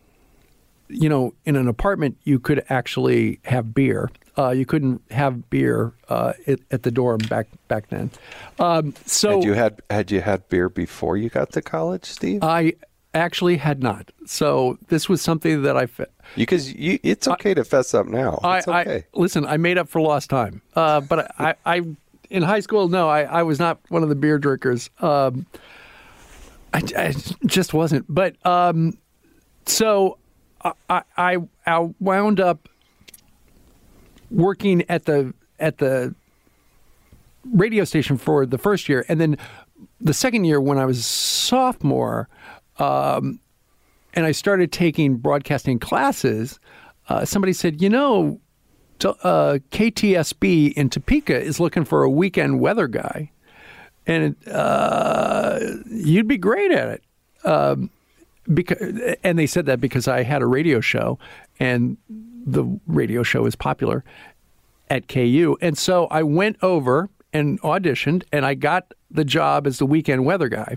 [0.88, 4.11] you know in an apartment you could actually have beer.
[4.37, 8.11] Uh, you couldn't have beer uh, at, at the dorm back back then.
[8.59, 12.42] Um, so Had you had had you had beer before you got to college, Steve?
[12.42, 12.74] I
[13.14, 14.11] actually had not.
[14.27, 15.87] So this was something that I.
[15.87, 18.38] fe- Because you, it's okay to fess up now.
[18.42, 18.97] I, It's okay.
[19.14, 19.44] I listen.
[19.47, 20.62] I made up for lost time.
[20.75, 21.83] Uh, but I, I,
[22.31, 24.90] in high school, no, I, I was not one of the beer drinkers.
[25.01, 25.47] Um,
[26.75, 27.14] I, I
[27.47, 28.05] just wasn't.
[28.09, 28.99] But um,
[29.66, 30.18] so
[30.90, 32.68] I, I, I wound up
[34.31, 36.14] working at the at the
[37.53, 39.38] radio station for the first year, and then
[40.01, 42.29] the second year when I was sophomore,
[42.79, 43.41] um,
[44.14, 46.59] and I started taking broadcasting classes.
[47.09, 48.41] Uh, somebody said, you know,
[48.99, 53.31] t- uh, KTSB in Topeka is looking for a weekend weather guy,
[54.07, 57.03] and uh, you'd be great at it.
[57.45, 57.91] Um,
[58.53, 58.79] because,
[59.23, 61.19] and they said that because I had a radio show,
[61.61, 64.05] and the radio show is popular
[64.91, 69.79] at KU, and so I went over and auditioned, and I got the job as
[69.79, 70.77] the weekend weather guy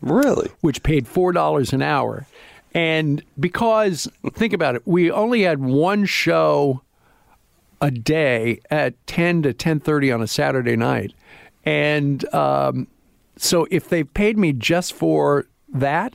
[0.00, 0.50] really?
[0.60, 2.26] which paid four dollars an hour.
[2.74, 6.82] And because think about it, we only had one show
[7.80, 11.12] a day at ten to ten thirty on a Saturday night,
[11.64, 12.86] and um,
[13.36, 16.14] so if they paid me just for that,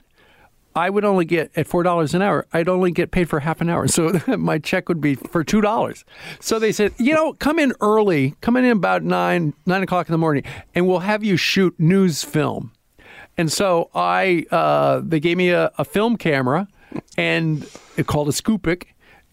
[0.76, 2.46] I would only get at four dollars an hour.
[2.52, 5.60] I'd only get paid for half an hour, so my check would be for two
[5.60, 6.04] dollars.
[6.40, 10.12] So they said, you know, come in early, come in about nine nine o'clock in
[10.12, 10.44] the morning,
[10.74, 12.72] and we'll have you shoot news film.
[13.36, 16.68] And so I, uh, they gave me a, a film camera,
[17.16, 18.84] and it called a Scoopic,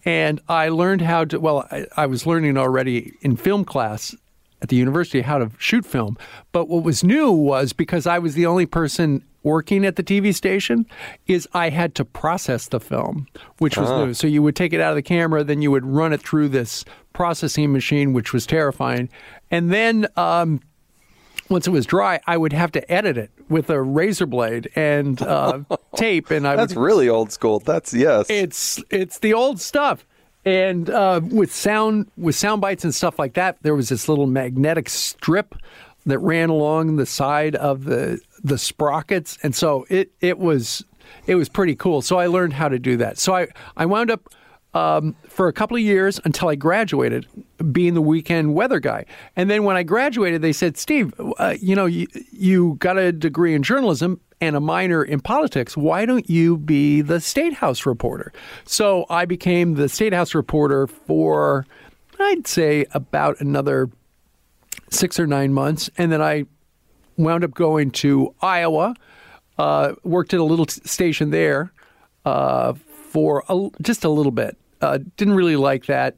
[0.04, 1.38] and I learned how to.
[1.38, 4.14] Well, I, I was learning already in film class
[4.60, 6.16] at the university how to shoot film,
[6.52, 10.32] but what was new was because I was the only person working at the TV
[10.34, 10.86] station,
[11.26, 13.26] is I had to process the film,
[13.58, 14.14] which was new.
[14.14, 16.50] So you would take it out of the camera, then you would run it through
[16.50, 19.08] this processing machine, which was terrifying,
[19.50, 20.06] and then.
[20.16, 20.60] Um,
[21.52, 25.20] once it was dry, I would have to edit it with a razor blade and
[25.22, 25.60] uh,
[25.96, 27.60] tape, and I That's would, really old school.
[27.60, 28.26] That's yes.
[28.28, 30.04] it's it's the old stuff.
[30.44, 34.26] And uh, with sound with sound bites and stuff like that, there was this little
[34.26, 35.54] magnetic strip
[36.06, 40.84] that ran along the side of the the sprockets, and so it it was
[41.26, 42.02] it was pretty cool.
[42.02, 43.18] So I learned how to do that.
[43.18, 44.28] So I I wound up
[44.74, 47.26] um, for a couple of years until I graduated,
[47.72, 49.04] being the weekend weather guy.
[49.36, 53.12] And then when I graduated, they said, Steve, uh, you know, you, you got a
[53.12, 55.76] degree in journalism and a minor in politics.
[55.76, 58.32] Why don't you be the State House reporter?
[58.64, 61.66] So I became the State House reporter for,
[62.18, 63.90] I'd say, about another
[64.90, 65.90] six or nine months.
[65.96, 66.46] And then I
[67.16, 68.94] wound up going to Iowa,
[69.58, 71.72] uh, worked at a little t- station there
[72.24, 74.56] uh, for a, just a little bit.
[74.82, 76.16] Uh, didn't really like that,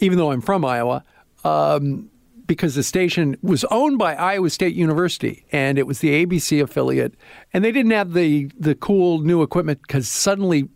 [0.00, 1.04] even though I'm from Iowa,
[1.44, 2.08] um,
[2.46, 7.14] because the station was owned by Iowa State University and it was the ABC affiliate,
[7.52, 10.68] and they didn't have the the cool new equipment because suddenly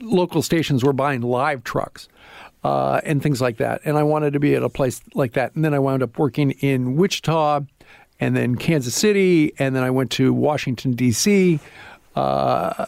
[0.00, 2.08] local stations were buying live trucks
[2.64, 3.80] uh, and things like that.
[3.84, 5.54] And I wanted to be at a place like that.
[5.54, 7.60] And then I wound up working in Wichita
[8.20, 9.52] and then Kansas City.
[9.58, 11.60] And then I went to Washington, D.C.,
[12.16, 12.86] uh,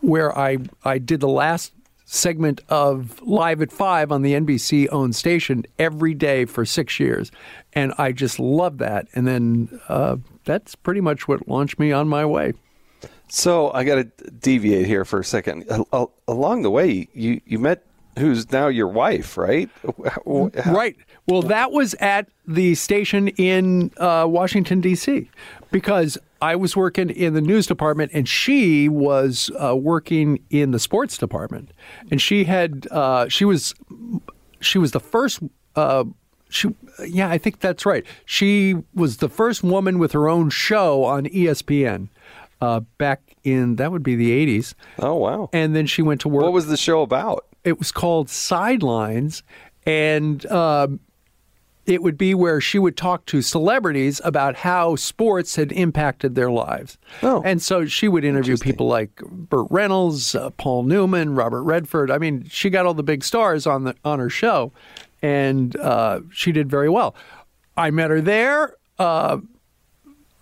[0.00, 1.72] where I, I did the last
[2.10, 7.30] segment of Live at Five on the NBC owned station every day for six years.
[7.72, 9.06] And I just loved that.
[9.14, 12.54] And then uh, that's pretty much what launched me on my way.
[13.28, 15.64] So I got to deviate here for a second.
[16.26, 17.86] Along the way, you you met
[18.18, 19.70] who's now your wife, right?
[20.66, 20.96] Right.
[21.26, 25.30] Well, that was at the station in uh, Washington, D.C.,
[25.70, 30.78] because I was working in the news department and she was uh, working in the
[30.78, 31.70] sports department.
[32.10, 33.74] And she had, uh, she was,
[34.60, 35.40] she was the first.
[35.76, 36.04] Uh,
[36.48, 36.74] she,
[37.06, 38.04] yeah, I think that's right.
[38.24, 42.08] She was the first woman with her own show on ESPN
[42.60, 44.74] uh, back in that would be the '80s.
[44.98, 45.50] Oh wow!
[45.52, 46.42] And then she went to work.
[46.42, 47.46] What was the show about?
[47.64, 49.42] It was called Sidelines,
[49.86, 51.00] and um,
[51.86, 56.50] it would be where she would talk to celebrities about how sports had impacted their
[56.50, 56.98] lives.
[57.22, 62.10] Oh, and so she would interview people like Burt Reynolds, uh, Paul Newman, Robert Redford.
[62.10, 64.72] I mean, she got all the big stars on the on her show,
[65.22, 67.14] and uh, she did very well.
[67.76, 68.76] I met her there.
[68.98, 69.38] Uh,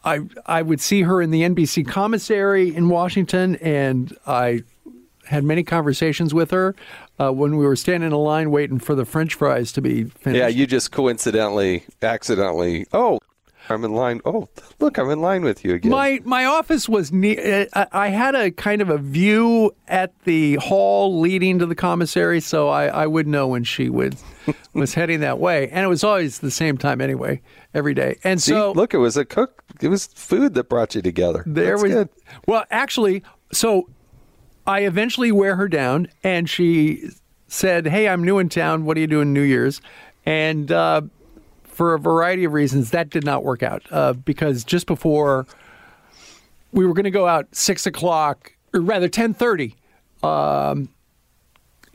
[0.04, 4.62] I I would see her in the NBC commissary in Washington, and I
[5.28, 6.74] had many conversations with her
[7.18, 10.40] uh, when we were standing in line waiting for the French fries to be finished.
[10.40, 12.86] Yeah, you just coincidentally, accidentally.
[12.92, 13.18] Oh,
[13.70, 14.20] I'm in line.
[14.24, 14.48] Oh,
[14.80, 15.90] look, I'm in line with you again.
[15.90, 17.66] My my office was near.
[17.74, 22.40] I I had a kind of a view at the hall leading to the commissary,
[22.40, 24.16] so I, I would know when she would
[24.72, 27.42] was heading that way, and it was always the same time anyway,
[27.74, 28.18] every day.
[28.24, 29.62] And See, so look, it was a cook.
[29.82, 31.44] It was food that brought you together.
[31.46, 32.08] There That's was good.
[32.46, 33.22] well, actually,
[33.52, 33.88] so
[34.68, 37.08] I eventually wear her down, and she
[37.48, 38.84] said, "Hey, I'm new in town.
[38.84, 39.80] What are you doing New Year's?"
[40.26, 41.00] And uh,
[41.64, 45.46] for a variety of reasons, that did not work out uh, because just before
[46.70, 49.74] we were going to go out six o'clock, or rather ten thirty.
[50.22, 50.90] Um,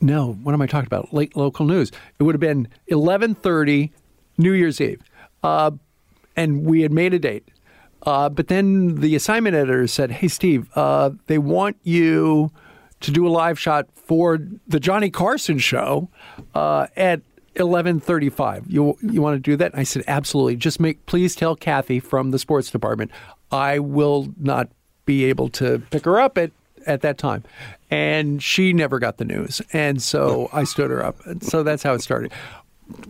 [0.01, 1.13] no, what am I talking about?
[1.13, 1.91] Late local news.
[2.17, 3.91] It would have been eleven thirty,
[4.39, 5.03] New Year's Eve,
[5.43, 5.69] uh,
[6.35, 7.47] and we had made a date.
[8.01, 12.51] Uh, but then the assignment editor said, "Hey, Steve, uh, they want you
[13.03, 16.09] to do a live shot for the Johnny Carson show
[16.55, 17.21] uh, at
[17.55, 18.65] 11:35.
[18.67, 20.55] You you want to do that?" And I said, "Absolutely.
[20.55, 23.11] Just make please tell Kathy from the sports department.
[23.51, 24.69] I will not
[25.05, 26.51] be able to pick her up at
[26.85, 27.43] at that time."
[27.91, 31.23] And she never got the news, and so I stood her up.
[31.25, 32.31] And so that's how it started.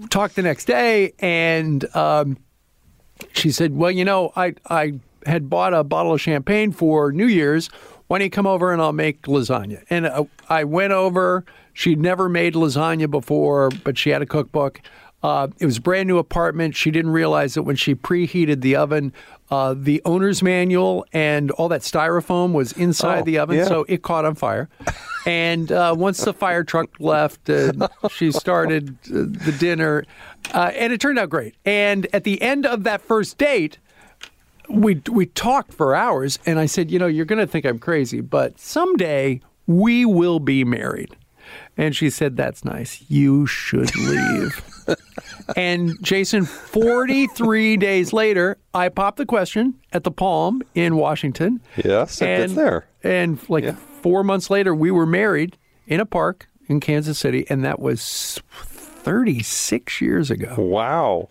[0.10, 1.84] Talked the next day, and.
[1.96, 2.38] Um,
[3.32, 7.28] she said, "Well, you know, I I had bought a bottle of champagne for New
[7.28, 7.70] Year's.
[8.14, 11.46] Why don't you come over and I'll make lasagna?" And uh, I went over.
[11.74, 14.82] She'd never made lasagna before, but she had a cookbook.
[15.24, 16.76] Uh, it was a brand new apartment.
[16.76, 19.14] She didn't realize that when she preheated the oven,
[19.50, 23.66] uh, the owner's manual and all that styrofoam was inside Oh, the oven, yeah.
[23.66, 24.70] so it caught on fire.
[25.26, 27.50] And uh, once the fire truck left,
[28.12, 30.06] she started uh, the dinner,
[30.54, 31.56] uh, and it turned out great.
[31.66, 33.80] And at the end of that first date,
[34.70, 37.80] we we talked for hours, and I said, you know, you're going to think I'm
[37.80, 41.16] crazy, but someday we will be married.
[41.78, 43.04] And she said, that's nice.
[43.10, 44.86] You should leave.
[45.56, 51.62] and Jason, 43 days later, I popped the question at the Palm in Washington.
[51.84, 52.86] Yes, and, there.
[53.04, 55.58] And like four months later, we were married
[55.88, 60.56] in a park in Kansas City, and that was 36 years ago.
[60.58, 61.30] Wow.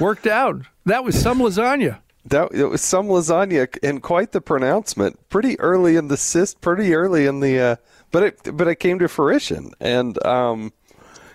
[0.00, 0.62] Worked out.
[0.86, 1.98] That was some lasagna.
[2.26, 5.28] That it was some lasagna and quite the pronouncement.
[5.28, 7.76] Pretty early in the cyst, pretty early in the, uh,
[8.10, 10.72] but it but it came to fruition and um,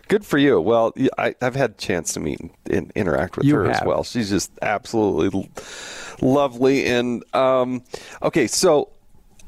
[0.10, 0.60] good for you.
[0.60, 3.82] Well, I, have had a chance to meet and, and interact with You her as
[3.86, 4.04] well.
[4.04, 5.50] She's just absolutely
[6.22, 7.84] lovely and um,
[8.22, 8.48] okay.
[8.48, 8.90] So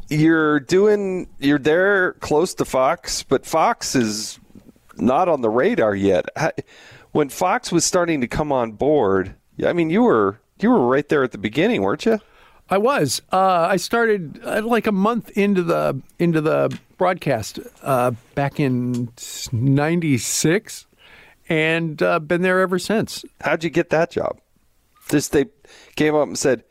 [0.09, 4.39] you're doing you're there close to Fox, but Fox is
[4.97, 6.25] not on the radar yet.
[7.11, 9.35] When Fox was starting to come on board,
[9.65, 12.19] I mean, you were you were right there at the beginning, weren't you?
[12.69, 13.21] I was.
[13.33, 19.09] Uh, I started uh, like a month into the into the broadcast uh, back in
[19.51, 20.85] '96,
[21.49, 23.25] and uh, been there ever since.
[23.41, 24.39] How'd you get that job?
[25.09, 25.45] Just they
[25.95, 26.63] came up and said,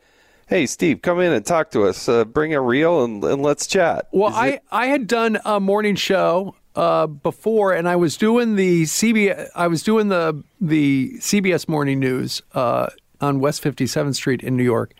[0.47, 2.09] "Hey, Steve, come in and talk to us.
[2.09, 5.37] Uh, bring a reel and, and let's chat." Well, Is I, it- I had done
[5.45, 9.49] a morning show uh, before, and I was doing the CBS.
[9.55, 12.87] I was doing the the CBS Morning News uh,
[13.21, 14.93] on West 57th Street in New York.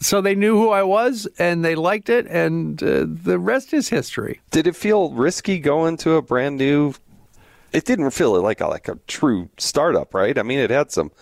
[0.00, 3.88] So they knew who I was, and they liked it, and uh, the rest is
[3.88, 4.40] history.
[4.50, 6.94] did it feel risky going to a brand new?
[7.72, 10.36] It didn't feel like a, like a true startup, right?
[10.36, 11.12] I mean, it had some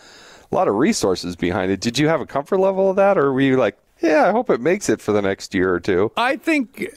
[0.50, 1.80] a lot of resources behind it.
[1.80, 4.50] Did you have a comfort level of that, or were you like, "Yeah, I hope
[4.50, 6.10] it makes it for the next year or two?
[6.16, 6.88] I think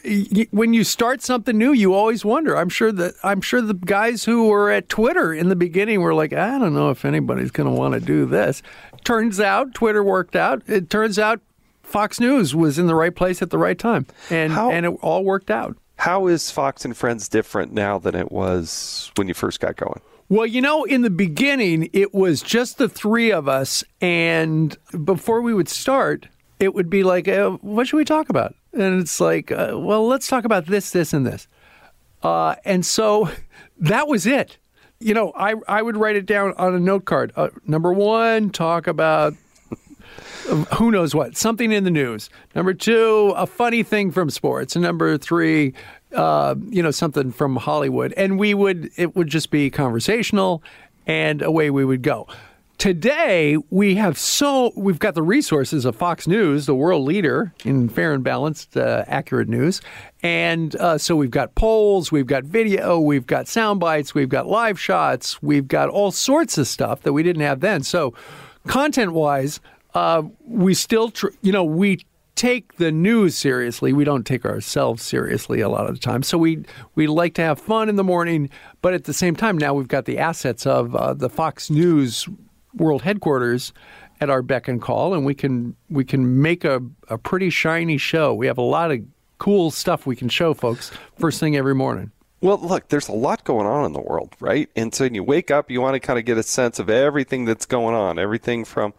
[0.52, 2.56] when you start something new, you always wonder.
[2.58, 6.14] I'm sure that I'm sure the guys who were at Twitter in the beginning were
[6.14, 8.62] like, I don't know if anybody's going to want to do this.
[9.04, 10.62] Turns out Twitter worked out.
[10.68, 11.42] It turns out
[11.84, 14.98] Fox News was in the right place at the right time, and How- and it
[15.02, 15.76] all worked out.
[15.98, 20.02] How is Fox and Friends different now than it was when you first got going?
[20.30, 25.42] Well, you know, in the beginning, it was just the three of us, and before
[25.42, 26.28] we would start,
[26.64, 30.08] it would be like, uh, "What should we talk about?" And it's like, uh, "Well,
[30.08, 31.48] let's talk about this, this, and this."
[32.22, 33.30] Uh, and so
[33.78, 34.58] that was it.
[35.00, 37.34] You know, I I would write it down on a note card.
[37.36, 39.34] Uh, number one, talk about
[40.76, 42.30] who knows what, something in the news.
[42.56, 44.76] Number two, a funny thing from sports.
[44.76, 45.74] And number three,
[46.14, 48.14] uh, you know, something from Hollywood.
[48.14, 50.64] And we would, it would just be conversational
[51.08, 52.28] and away we would go.
[52.78, 57.88] Today, we have so, we've got the resources of Fox News, the world leader in
[57.88, 59.80] fair and balanced, uh, accurate news.
[60.22, 64.48] And uh, so we've got polls, we've got video, we've got sound bites, we've got
[64.48, 67.84] live shots, we've got all sorts of stuff that we didn't have then.
[67.84, 68.14] So,
[68.68, 69.62] content wise,
[69.94, 72.04] uh, we still, tr- you know, we
[72.36, 73.94] take the news seriously.
[73.94, 76.24] We don't take ourselves seriously a lot of the time.
[76.24, 76.66] So we
[76.96, 78.50] we like to have fun in the morning,
[78.82, 82.28] but at the same time, now we've got the assets of uh, the Fox News
[82.76, 83.74] world headquarters
[84.22, 87.98] at our beck and call, and we can we can make a, a pretty shiny
[87.98, 88.34] show.
[88.34, 89.00] We have a lot of
[89.40, 92.12] cool stuff we can show folks first thing every morning.
[92.42, 94.70] Well, look, there's a lot going on in the world, right?
[94.76, 96.90] And so when you wake up, you want to kind of get a sense of
[96.90, 98.94] everything that's going on, everything from,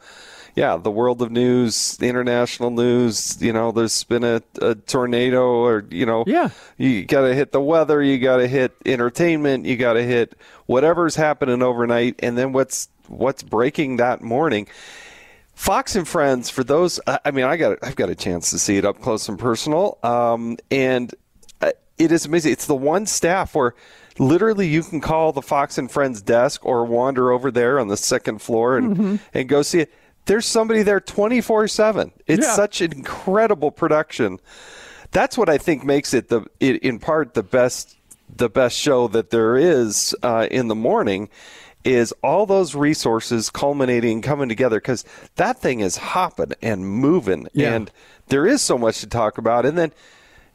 [0.55, 3.37] yeah, the world of news, the international news.
[3.43, 6.51] You know, there's been a, a tornado, or you know, Yeah.
[6.79, 10.35] you got to hit the weather, you got to hit entertainment, you got to hit
[10.65, 14.67] whatever's happening overnight, and then what's what's breaking that morning.
[15.55, 18.77] Fox and Friends, for those, I mean, I got, I've got a chance to see
[18.77, 21.15] it up close and personal, um, and
[21.61, 22.53] uh, it is amazing.
[22.53, 23.75] It's the one staff where
[24.19, 27.97] literally you can call the Fox and Friends desk or wander over there on the
[27.97, 29.93] second floor and and go see it.
[30.27, 32.11] There's somebody there 24 seven.
[32.27, 32.55] It's Yeah.
[32.55, 34.41] such an incredible production.
[35.13, 37.97] That's what I think makes it the, it, in part, the best,
[38.35, 41.29] the best show that there is uh, in the morning
[41.85, 45.05] is all those resources culminating coming together because
[45.37, 47.75] that thing is hopping and moving Yeah.
[47.75, 47.91] and
[48.29, 49.93] there is so much to talk about and then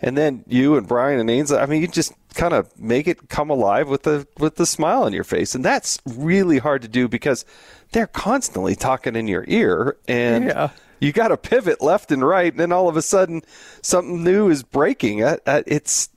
[0.01, 3.29] and then you and Brian and Ainsley I mean you just kind of make it
[3.29, 6.87] come alive with the with the smile on your face and that's really hard to
[6.87, 7.45] do because
[7.91, 10.69] they're constantly talking in your ear and Yeah.
[10.99, 13.41] you got to pivot left and right and then all of a sudden
[13.81, 16.09] something new is breaking it's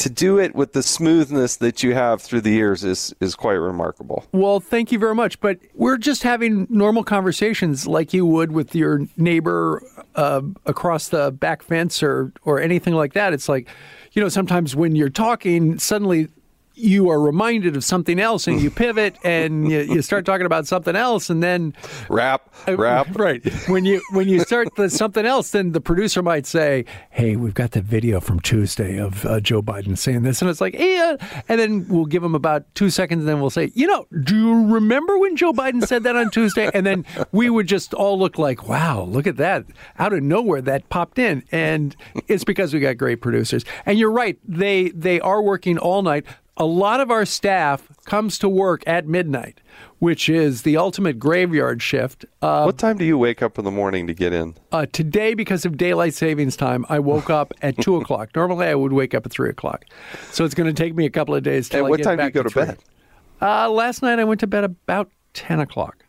[0.00, 3.54] to do it with the smoothness that you have through the years is is quite
[3.54, 5.38] remarkable Well, thank you very much.
[5.40, 9.82] But we're just having normal conversations like you would with your neighbor
[10.14, 13.32] uh, across the back fence or or anything like that.
[13.32, 13.68] It's like,
[14.12, 16.28] you know, sometimes when you're talking, suddenly
[16.80, 20.66] you are reminded of something else and you pivot and you, you start talking about
[20.66, 21.74] something else and then
[22.08, 23.06] rap rap.
[23.18, 23.42] right.
[23.68, 27.54] When you when you start the something else then the producer might say hey we've
[27.54, 30.40] got the video from tuesday of uh, joe biden saying this.
[30.40, 31.16] And it's like yeah.
[31.48, 34.36] And then we'll give them about two seconds and then we'll say you know do
[34.36, 36.70] you remember when joe biden said that on tuesday?
[36.72, 39.64] And then we would just all look like wow look at that.
[39.98, 41.42] Out of nowhere that popped in.
[41.52, 41.94] And
[42.28, 43.64] it's because we got great producers.
[43.84, 44.38] And you're right.
[44.46, 46.24] They they are working all night
[46.56, 49.60] a lot of our staff comes to work at midnight,
[49.98, 52.24] which is the ultimate graveyard shift.
[52.42, 55.34] Uh, what time do you wake up in the morning to get in uh, today,
[55.34, 58.30] because of daylight savings time, I woke up at two o'clock.
[58.36, 59.84] Normally, I would wake up at three o'clock,
[60.30, 61.72] so it's going to take me a couple of days.
[61.74, 62.64] I what get time do you go to three.
[62.64, 62.78] bed
[63.40, 66.04] Uh, last night, I went to bed about ten o'clock.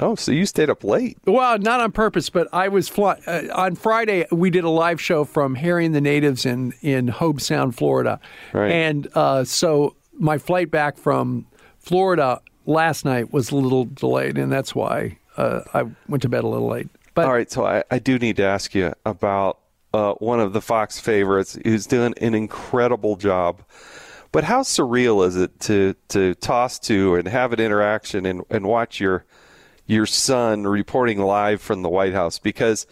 [0.00, 3.42] Oh so you stayed up late Well, not on purpose, but I was fly- uh,
[3.54, 4.26] on Friday.
[4.30, 8.20] We did a live show from Harry and the Natives in in Hobe Sound, Florida,
[8.52, 8.70] Right.
[8.72, 11.46] and uh, so my flight back from
[11.78, 16.42] Florida last night was a little delayed, and that's why uh, I went to bed
[16.44, 16.88] a little late.
[17.14, 19.58] But All right, so I, I do need to ask you about
[19.94, 23.62] uh, one of the Fox favorites who's doing an incredible job.
[24.32, 28.66] But how surreal is it to, to toss to and have an interaction and, and
[28.66, 29.24] watch your
[29.86, 32.38] your son reporting live from the White House?
[32.38, 32.86] Because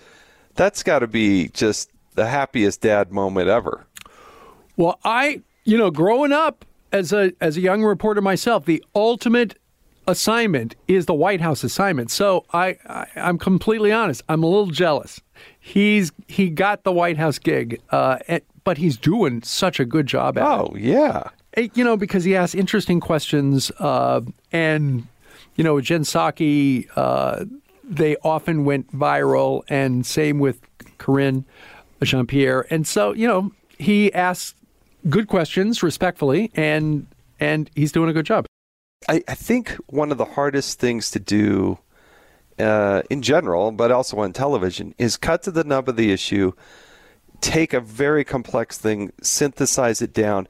[0.55, 3.86] that's got to be just the happiest dad moment ever.
[4.76, 9.59] Well, I, you know, growing up as a as a young reporter myself, the ultimate
[10.07, 12.11] assignment is the White House assignment.
[12.11, 14.22] So I, I I'm completely honest.
[14.28, 15.20] I'm a little jealous.
[15.59, 20.07] He's he got the White House gig, uh, and, but he's doing such a good
[20.07, 20.47] job at it.
[20.47, 21.30] Oh, yeah.
[21.55, 24.20] Eh, You know, because he asks interesting questions, uh,
[24.53, 25.07] and
[25.57, 27.44] you know, Jen Psaki, uh,
[27.82, 30.61] they often went viral, and same with
[30.98, 31.44] Karine
[32.02, 32.66] Jean Pierre.
[32.70, 34.55] And so, you know, he asks
[35.09, 37.07] good questions respectfully, and
[37.40, 38.46] and he's doing a good job.
[39.09, 41.78] I, I think one of the hardest things to do
[42.59, 46.52] uh, in general, but also on television, is cut to the nub of the issue,
[47.40, 50.48] take a very complex thing, synthesize it down.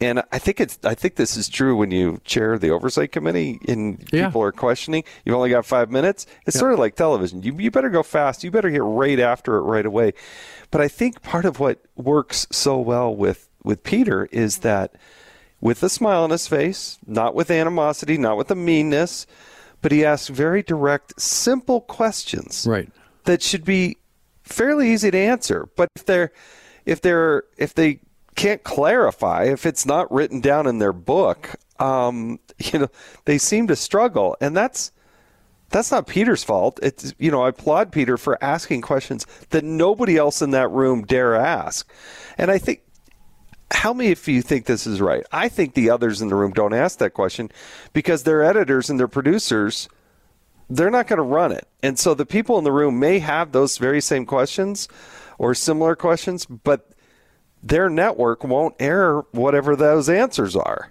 [0.00, 0.78] And I think it's.
[0.84, 4.26] I think this is true when you chair the oversight committee and Yeah.
[4.26, 5.04] people are questioning.
[5.24, 6.26] You've only got five minutes.
[6.46, 7.42] It's sort of like television.
[7.42, 8.44] You you better go fast.
[8.44, 10.12] You better get right after it right away.
[10.70, 14.96] But I think part of what works so well with with Peter is that
[15.62, 19.26] with a smile on his face, not with animosity, not with a meanness,
[19.80, 22.90] but he asks very direct, simple questions Right.
[23.24, 23.96] that should be
[24.42, 25.68] fairly easy to answer.
[25.74, 26.32] But if they're
[26.84, 28.00] if they're if they
[28.36, 32.88] can't clarify, if it's not written down in their book, um, you know,
[33.24, 34.92] they seem to struggle, and that's
[35.70, 36.78] that's not Peter's fault.
[36.82, 41.02] It's you know, I applaud Peter for asking questions that nobody else in that room
[41.02, 41.90] dare ask.
[42.38, 42.82] And I think
[43.72, 45.24] how many of you think this is right?
[45.32, 47.50] I think the others in the room don't ask that question
[47.92, 49.88] because their editors and their producers
[50.68, 51.68] they're not going to run it.
[51.82, 54.88] And so the people in the room may have those very same questions
[55.38, 56.90] or similar questions, but
[57.62, 60.90] their network won't air whatever those answers are.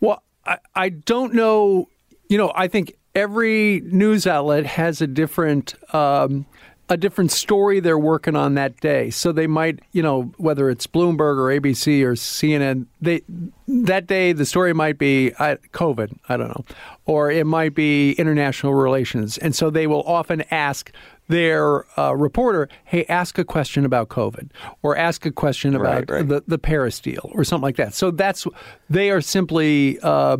[0.00, 1.88] Well, I, I don't know.
[2.28, 6.46] You know, I think every news outlet has a different um,
[6.90, 9.10] a different story they're working on that day.
[9.10, 13.22] So they might, you know, whether it's Bloomberg or ABC or CNN, they
[13.68, 16.18] that day the story might be COVID.
[16.28, 16.64] I don't know,
[17.06, 20.90] or it might be international relations, and so they will often ask
[21.30, 24.50] their uh, reporter, "Hey, ask a question about COVID,
[24.82, 26.28] or ask a question about Right, right.
[26.28, 28.46] the the Paris deal, or something like that." So that's
[28.90, 30.36] they are simply uh,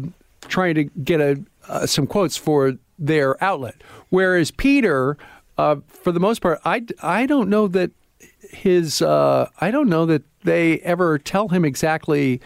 [0.49, 3.77] trying to get a uh, some quotes for their outlet,
[4.11, 5.17] whereas Peter,
[5.57, 7.93] uh, for the most part, I I don't know that
[8.51, 12.41] his uh, I don't know that they ever tell him exactly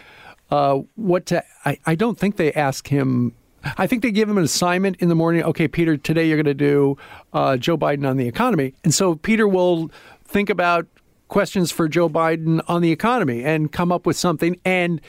[0.50, 1.42] uh, what to.
[1.64, 3.32] I, I don't think they ask him.
[3.76, 5.42] I think they give him an assignment in the morning.
[5.42, 6.96] Okay, Peter, today you're going to do
[7.32, 9.90] uh, Joe Biden on the economy, and so Peter will
[10.24, 10.86] think about
[11.28, 15.00] questions for Joe Biden on the economy and come up with something and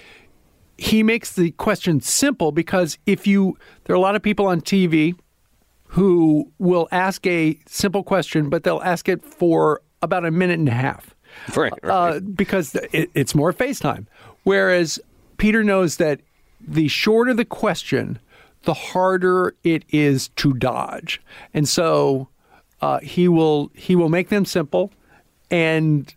[0.77, 4.59] he makes the question simple because if you there are a lot of people on
[4.61, 5.15] TV
[5.89, 10.67] who will ask a simple question, but they'll ask it for about a minute and
[10.67, 11.15] a half
[11.55, 11.73] Right.
[11.83, 14.07] uh, because it, it's more FaceTime.
[14.43, 14.99] Whereas
[15.37, 16.21] Peter knows that
[16.65, 18.19] the shorter the question,
[18.65, 21.21] the harder it is to dodge,
[21.53, 22.27] and so
[22.81, 24.91] uh, he will he will make them simple
[25.49, 26.13] and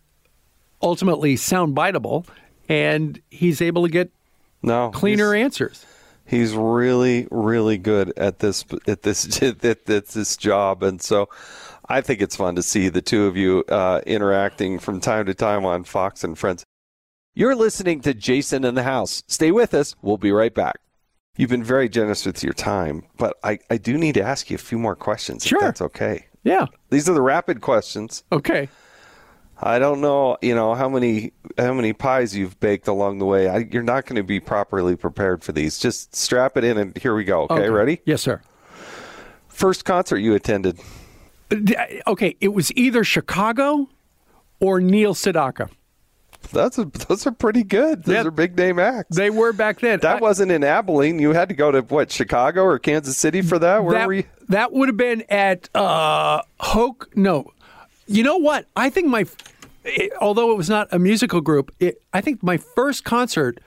[0.81, 2.25] ultimately sound biteable,
[2.67, 4.11] and he's able to get
[4.61, 5.85] no cleaner answers.
[6.25, 11.29] He's really, really good at this at this at, at this job, and so
[11.87, 15.33] I think it's fun to see the two of you uh, interacting from time to
[15.33, 16.63] time on Fox and Friends.
[17.33, 19.23] You're listening to Jason in the House.
[19.27, 19.95] Stay with us.
[20.01, 20.75] We'll be right back.
[21.39, 24.55] You've been very generous with your time, but I, I do need to ask you
[24.55, 25.45] a few more questions.
[25.45, 25.59] Sure.
[25.59, 26.25] If that's okay.
[26.43, 26.65] Yeah.
[26.89, 28.25] These are the rapid questions.
[28.29, 28.67] Okay.
[29.61, 33.47] I don't know, you know, how many how many pies you've baked along the way.
[33.47, 35.79] I, you're not going to be properly prepared for these.
[35.79, 37.43] Just strap it in, and here we go.
[37.49, 38.01] Okay, ready?
[38.03, 38.41] Yes, sir.
[39.47, 40.77] First concert you attended.
[41.49, 41.55] Uh,
[42.05, 43.87] okay, it was either Chicago
[44.59, 45.69] or Neil Sedaka.
[46.51, 48.03] That's a, those are pretty good.
[48.05, 48.23] Those Yeah.
[48.25, 49.15] are big name acts.
[49.15, 49.99] They were back then.
[49.99, 51.19] that I- wasn't in Abilene.
[51.19, 53.83] You had to go to what Chicago or Kansas City for that.
[53.83, 54.23] Where that, were you?
[54.49, 57.09] that would have been at uh, Hoch.
[57.15, 57.51] No,
[58.07, 58.65] you know what?
[58.75, 59.25] I think my,
[59.85, 63.59] it, although it was not a musical group, it, I think my first concert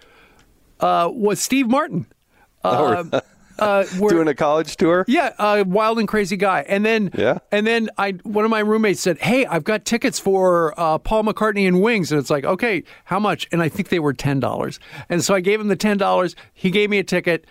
[0.80, 2.06] uh, was Steve Martin.
[2.64, 3.20] Uh,
[3.58, 5.04] uh, where- Doing a college tour.
[5.08, 6.64] Yeah, uh, wild and crazy guy.
[6.68, 7.38] And then, Yeah.
[7.50, 11.24] and then I, one of my roommates said, "Hey, I've got tickets for uh, Paul
[11.24, 13.48] McCartney and Wings," and it's like, okay, how much?
[13.52, 14.78] And I think they were ten dollars.
[15.08, 16.34] And so I gave him the ten dollars.
[16.52, 17.46] He gave me a ticket.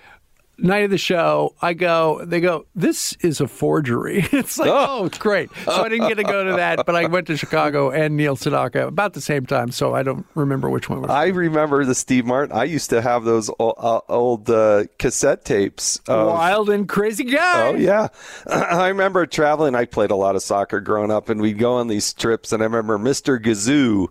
[0.57, 2.23] Night of the show, I go.
[2.23, 2.65] They go.
[2.75, 4.25] This is a forgery.
[4.33, 5.49] It's like, oh, it's great.
[5.65, 8.35] So I didn't get to go to that, but I went to Chicago and Neil
[8.35, 9.71] Sedaka about the same time.
[9.71, 11.09] So I don't remember which one was.
[11.09, 12.55] I remember the Steve Martin.
[12.55, 15.99] I used to have those o- uh, old uh, cassette tapes.
[16.07, 17.67] Of, Wild and crazy guy.
[17.67, 18.09] Oh yeah,
[18.47, 19.73] I remember traveling.
[19.73, 22.51] I played a lot of soccer growing up, and we'd go on these trips.
[22.51, 23.39] And I remember Mr.
[23.39, 24.07] Gazoo.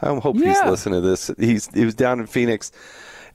[0.00, 1.30] I hope he's listening to this.
[1.38, 2.72] He's he was down in Phoenix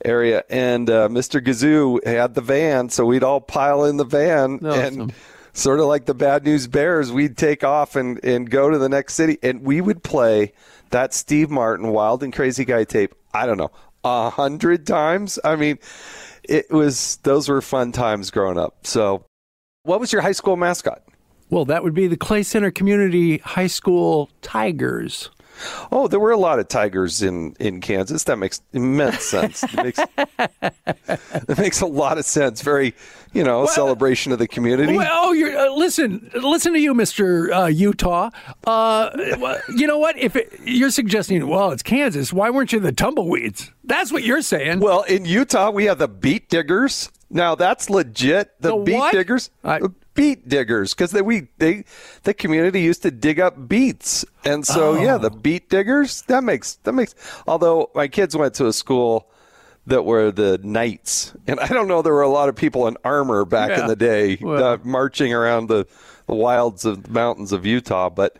[0.04, 1.44] area, and uh, Mr.
[1.44, 5.00] Gazoo had the van, so we'd all pile in the van Awesome.
[5.00, 5.12] and.
[5.52, 8.88] Sort of like the Bad News Bears, we'd take off and, and go to the
[8.88, 10.52] next city, and we would play
[10.90, 13.16] that Steve Martin Wild and Crazy Guy tape.
[13.34, 13.72] I don't know,
[14.04, 15.40] a hundred times.
[15.42, 15.80] I mean,
[16.44, 18.86] it was those were fun times growing up.
[18.86, 19.24] So,
[19.82, 21.02] what was your high school mascot?
[21.50, 25.30] Well, that would be the Clay Center Community High School Tigers.
[25.92, 28.24] Oh, there were a lot of tigers in, in Kansas.
[28.24, 29.62] That makes immense sense.
[29.62, 30.00] It makes,
[31.48, 32.62] it makes a lot of sense.
[32.62, 32.94] Very,
[33.32, 34.96] you know, celebration of the community.
[34.96, 38.30] Well, oh, you're uh, listen, listen to you, Mister uh, Utah.
[38.66, 39.10] Uh,
[39.76, 40.18] you know what?
[40.18, 43.70] If it, you're suggesting, well, it's Kansas, why weren't you the tumbleweeds?
[43.84, 44.80] That's what you're saying.
[44.80, 47.10] Well, in Utah, we have the beet diggers.
[47.30, 48.60] Now that's legit.
[48.60, 49.12] The, The beet what?
[49.12, 49.50] diggers.
[49.64, 49.80] I-
[50.14, 51.84] beet diggers because they we they
[52.24, 55.18] the community used to dig up beets and so yeah Oh.
[55.18, 57.14] the beet diggers that makes that makes
[57.46, 59.30] although my kids went to a school
[59.86, 62.96] that were the knights and i don't know there were a lot of people in
[63.04, 64.62] armor back in the day Well.
[64.64, 65.86] uh, marching around the,
[66.26, 68.36] the wilds of the mountains of utah but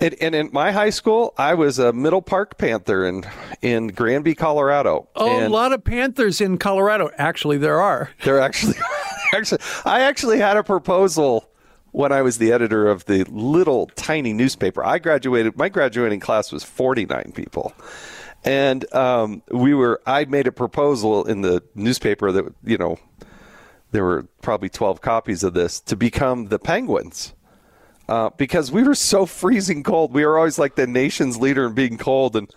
[0.00, 3.24] and, and in my high school, I was a Middle Park Panther in
[3.62, 5.08] in Granby, Colorado.
[5.16, 7.10] oh, a lot of Panthers in Colorado.
[7.18, 8.10] Actually, there are.
[8.22, 8.74] they're actually,
[9.34, 11.48] actually, I actually had a proposal
[11.92, 14.84] when I was the editor of the little tiny newspaper.
[14.84, 15.56] I graduated.
[15.56, 17.72] My graduating class was forty nine people,
[18.44, 20.00] and um, we were.
[20.06, 22.98] I made a proposal in the newspaper that you know
[23.90, 27.34] there were probably twelve copies of this to become the Penguins.
[28.08, 31.74] Uh, because we were so freezing cold, we were always like the nation's leader in
[31.74, 32.50] being cold, and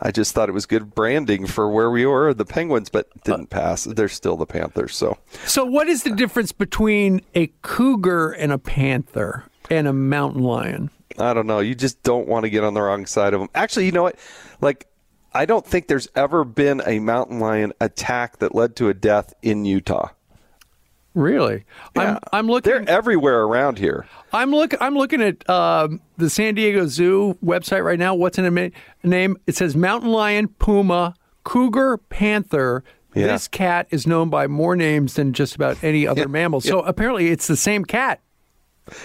[0.00, 3.48] I just thought it was good branding for where we were, the Penguins, but didn't
[3.48, 3.84] pass.
[3.84, 5.16] They're still the Panthers, so
[5.46, 10.90] So, what is the difference between a cougar and a panther and a mountain lion?
[11.18, 11.60] I don't know.
[11.60, 13.48] You just don't want to get on the wrong side of them.
[13.54, 14.18] Actually, you know what?
[14.60, 14.86] Like,
[15.32, 19.32] I don't think there's ever been a mountain lion attack that led to a death
[19.42, 20.08] in Utah.
[21.16, 21.64] Really?
[21.96, 22.70] I'm I'm looking.
[22.70, 24.06] They're everywhere around here.
[24.34, 24.74] I'm look.
[24.82, 28.14] I'm looking at um, the San Diego Zoo website right now.
[28.14, 28.68] What's in a ma-
[29.02, 29.38] name?
[29.46, 32.84] It says mountain lion, puma, cougar, panther.
[33.14, 33.28] Yeah.
[33.28, 36.60] This cat is known by more names than just about any other mammal.
[36.60, 38.20] So apparently, it's the same cat.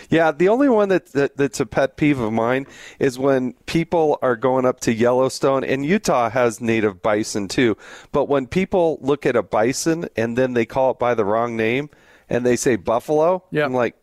[0.09, 2.67] Yeah, the only one that, that that's a pet peeve of mine
[2.99, 7.77] is when people are going up to Yellowstone, and Utah has native bison too.
[8.11, 11.55] But when people look at a bison and then they call it by the wrong
[11.55, 11.89] name
[12.31, 13.65] and they say buffalo, Yeah.
[13.65, 13.95] I'm like,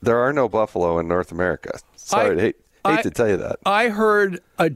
[0.00, 1.78] there are no buffalo in North America.
[1.96, 3.56] Sorry, I- to hate, hate I- to tell you that.
[3.64, 4.70] I heard a,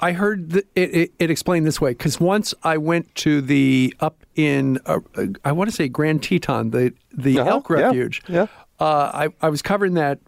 [0.00, 3.92] I heard th- it, it, it explained this way because once I went to the
[3.98, 5.00] up in uh,
[5.44, 8.22] I want to say Grand Teton, the the Uh-huh, elk refuge.
[8.28, 8.46] yeah.
[8.78, 10.20] Uh, I I was covering that.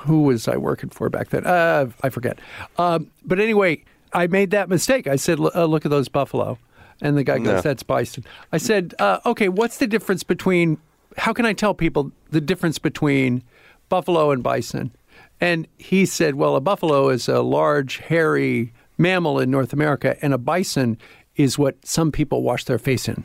[0.00, 1.46] Who was I working for back then?
[1.46, 2.40] Uh, I forget.
[2.78, 5.06] Um, but anyway, I made that mistake.
[5.06, 6.58] I said, uh, "Look at those buffalo,"
[7.00, 7.60] and the guy goes, Yeah.
[7.60, 10.78] "That's bison." I said, uh, "Okay, what's the difference between?
[11.16, 13.42] How can I tell people the difference between
[13.88, 14.92] buffalo and bison?"
[15.40, 20.32] And he said, "Well, a buffalo is a large, hairy mammal in North America, and
[20.32, 20.98] a bison
[21.36, 23.24] is what some people wash their face in."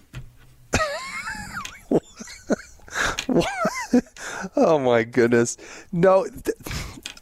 [4.55, 5.57] Oh my goodness.
[5.91, 6.25] No,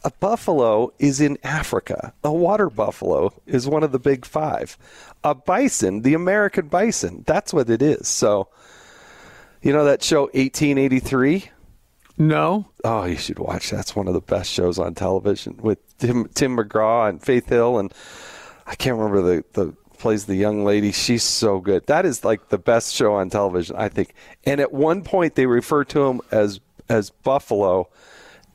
[0.04, 2.12] a buffalo is in Africa.
[2.24, 4.78] A water buffalo is one of the big five.
[5.22, 8.08] A bison, the American bison, that's what it is.
[8.08, 8.48] So,
[9.62, 11.50] you know that show 1883?
[12.18, 12.68] No.
[12.84, 13.70] Oh, you should watch.
[13.70, 17.78] That's one of the best shows on television with Tim, Tim McGraw and Faith Hill,
[17.78, 17.92] and
[18.66, 20.92] I can't remember the the plays the young lady.
[20.92, 21.86] She's so good.
[21.86, 24.14] That is like the best show on television, I think.
[24.44, 27.88] And at one point, they refer to him as as Buffalo,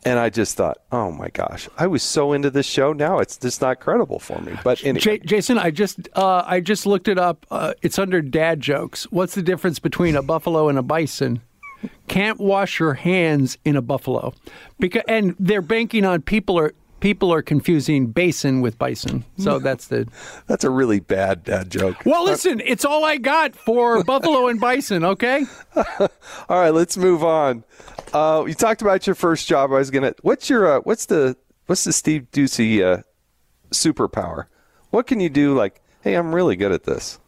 [0.05, 2.93] and I just thought, oh my gosh, I was so into this show.
[2.93, 4.55] Now it's just not credible for me.
[4.63, 7.45] But anyway, J- Jason, I just uh, I just looked it up.
[7.49, 9.05] Uh, it's under dad jokes.
[9.11, 11.41] What's the difference between a buffalo and a bison?
[12.07, 14.33] Can't wash your hands in a buffalo,
[14.79, 19.25] because and they're banking on people are people are confusing basin with bison.
[19.37, 20.07] So that's the.
[20.47, 21.97] that's a really bad dad joke.
[22.05, 25.03] Well, listen, it's all I got for buffalo and bison.
[25.03, 25.45] Okay.
[25.99, 26.09] All
[26.49, 27.63] right, let's move on.
[28.15, 29.73] Uh, you talked about your first job.
[29.73, 30.13] I was gonna.
[30.21, 31.35] What's your uh, what's the
[31.65, 33.03] what's the Steve Doocy uh,
[33.71, 34.45] superpower?
[34.91, 35.53] What can you do?
[35.53, 37.19] Like, hey, I'm really good at this.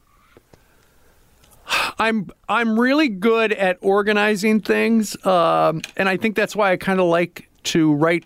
[1.99, 7.01] I'm I'm really good at organizing things, um, and I think that's why I kind
[7.01, 8.23] of like to write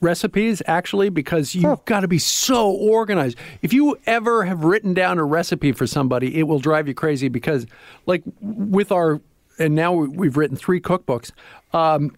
[0.00, 0.62] recipes.
[0.66, 3.36] Actually, because you've got to be so organized.
[3.62, 7.26] If you ever have written down a recipe for somebody, it will drive you crazy.
[7.26, 7.66] Because,
[8.06, 9.20] like with our,
[9.58, 11.32] and now we've written three cookbooks.
[11.76, 12.16] Um,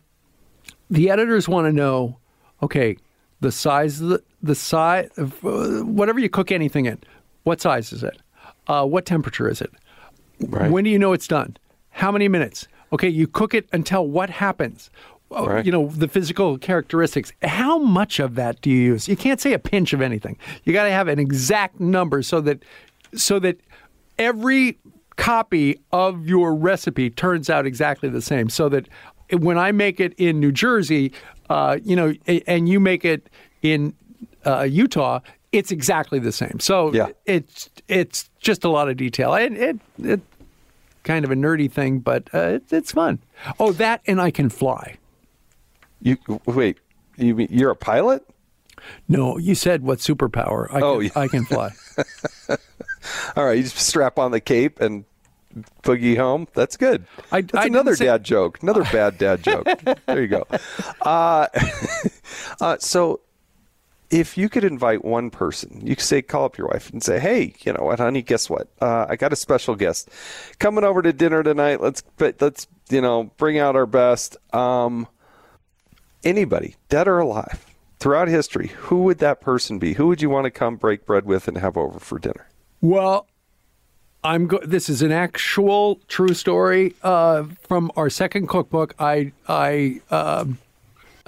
[0.91, 2.17] the editors want to know,
[2.63, 2.97] okay,
[3.41, 6.99] the size of the the size of uh, whatever you cook anything in.
[7.43, 8.17] What size is it?
[8.69, 9.73] Uh, what temperature is it?
[10.41, 10.71] Right.
[10.71, 11.57] When do you know it's done?
[11.91, 12.69] How many minutes?
[12.93, 14.91] Okay, you cook it until what happens?
[15.35, 15.67] Uh, Right.
[15.67, 17.33] You know, the physical characteristics.
[17.43, 19.09] How much of that do you use?
[19.09, 20.39] You can't say a pinch of anything.
[20.65, 22.63] You got to have an exact number so that
[23.15, 23.59] so that
[24.19, 24.79] every
[25.17, 28.49] copy of your recipe turns out exactly the same.
[28.49, 28.89] So that
[29.33, 31.13] when I make it in New Jersey,
[31.51, 32.15] uh, you know,
[32.47, 33.29] and you make it
[33.63, 33.95] in
[34.47, 35.21] uh, Utah,
[35.53, 36.61] it's exactly the same.
[36.61, 37.09] So Yeah.
[37.27, 39.35] it's it's just a lot of detail.
[39.35, 40.21] It, it, it
[41.05, 43.19] kind of a nerdy thing, but uh, it, it's fun.
[43.59, 44.97] Oh, that and I can fly.
[46.03, 46.17] You
[46.47, 46.79] wait.
[47.17, 48.25] You mean you're a pilot?
[49.09, 50.73] No, you said what superpower?
[50.73, 51.11] I Oh, can, yeah.
[51.17, 51.71] I can fly.
[53.37, 55.05] All right, you just strap on the cape and
[55.83, 56.47] boogie home.
[56.55, 57.05] That's good.
[57.33, 58.63] I- That's I another say- dad joke.
[58.63, 59.67] Another bad dad joke.
[60.07, 60.47] There you go.
[61.03, 61.47] Uh,
[62.61, 63.21] uh, so,
[64.11, 67.19] if you could invite one person, you could say, call up your wife and say,
[67.21, 68.23] "Hey, you know what, honey?
[68.23, 68.69] Guess what?
[68.81, 70.09] Uh, I got a special guest
[70.59, 71.81] coming over to dinner tonight.
[71.83, 74.37] Let's let's you know bring out our best.
[74.55, 75.07] Um,
[76.25, 77.67] anybody, dead or alive,
[78.01, 79.95] throughout history, who would that person be?
[79.95, 82.49] Who would you want to come break bread with and have over for dinner?
[82.81, 83.27] Well,
[84.29, 88.95] I'm go- this is an actual true story uh, from our second cookbook.
[88.99, 90.59] I I um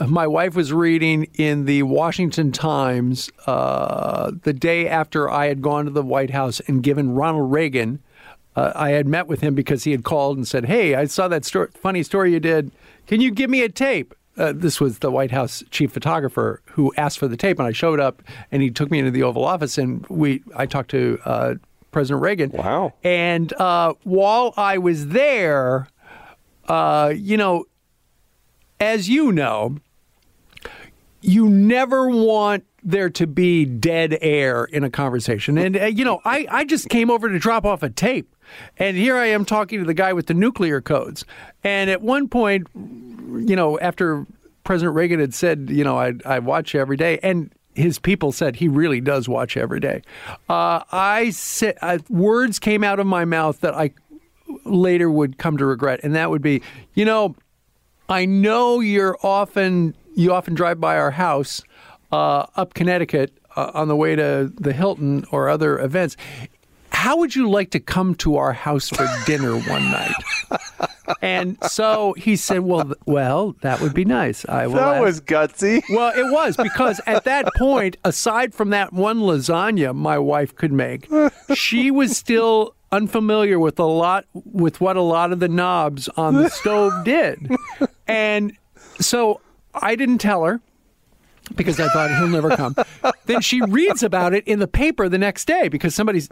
[0.07, 5.87] my wife was reading in the Washington Times uh, the day after I had gone
[5.87, 8.01] to the White House and given Ronald Reagan.
[8.55, 11.27] Uh, I had met with him because he had called and said, "Hey, I saw
[11.29, 12.71] that story, funny story you did.
[13.07, 16.93] Can you give me a tape?" Uh, this was the White House chief photographer who
[16.99, 18.23] asked for the tape, and I showed up,
[18.53, 21.55] and he took me into the Oval Office, and we I talked to uh,
[21.91, 22.51] President Reagan.
[22.51, 22.95] Wow!
[23.03, 25.89] And uh, while I was there,
[26.69, 27.65] uh, you know,
[28.79, 29.77] as you know,
[31.21, 35.59] you never want there to be dead air in a conversation.
[35.59, 38.35] And, uh, you know, I, I just came over to drop off a tape.
[38.79, 41.25] And here I am talking to the guy with the nuclear codes.
[41.63, 44.27] And at one point, you know, after
[44.65, 48.33] President Reagan had said, you know, I, I watch you every day, and his people
[48.33, 50.03] said he really does watch every day.
[50.49, 53.93] Uh, I said uh, words came out of my mouth that I
[54.65, 56.63] later would come to regret, and that would be,
[56.95, 57.37] you know,
[58.09, 61.63] I know you're often you often drive by our house
[62.13, 66.17] uh, up Connecticut uh, on the way to the Hilton or other events.
[66.93, 70.15] How would you like to come to our house for dinner one night?
[71.23, 74.45] And so he said, "Well, well, that would be nice.
[74.49, 75.83] I will." That ask." was gutsy.
[75.91, 80.73] Well, it was because at that point, aside from that one lasagna my wife could
[80.73, 81.09] make,
[81.55, 86.35] she was still unfamiliar with a lot with what a lot of the knobs on
[86.35, 87.51] the stove did.
[88.07, 88.57] And
[88.99, 89.41] so
[89.75, 90.61] I didn't tell her
[91.57, 92.75] because I thought he'll never come.
[93.27, 96.23] then she reads about it in the paper the next day because somebody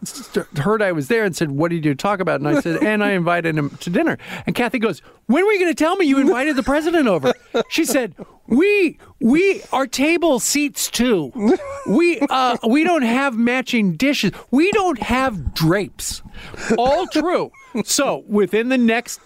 [0.57, 3.03] heard I was there and said, "What did you talk about?" And I said, "And
[3.03, 6.07] I invited him to dinner." And Kathy goes, "When were you going to tell me
[6.07, 7.33] you invited the president over?"
[7.69, 8.15] She said,
[8.47, 11.33] "We we our table seats two.
[11.89, 14.33] We uh we don't have matching dishes.
[14.51, 16.23] We don't have drapes."
[16.77, 17.51] All true.
[17.85, 19.21] So within the next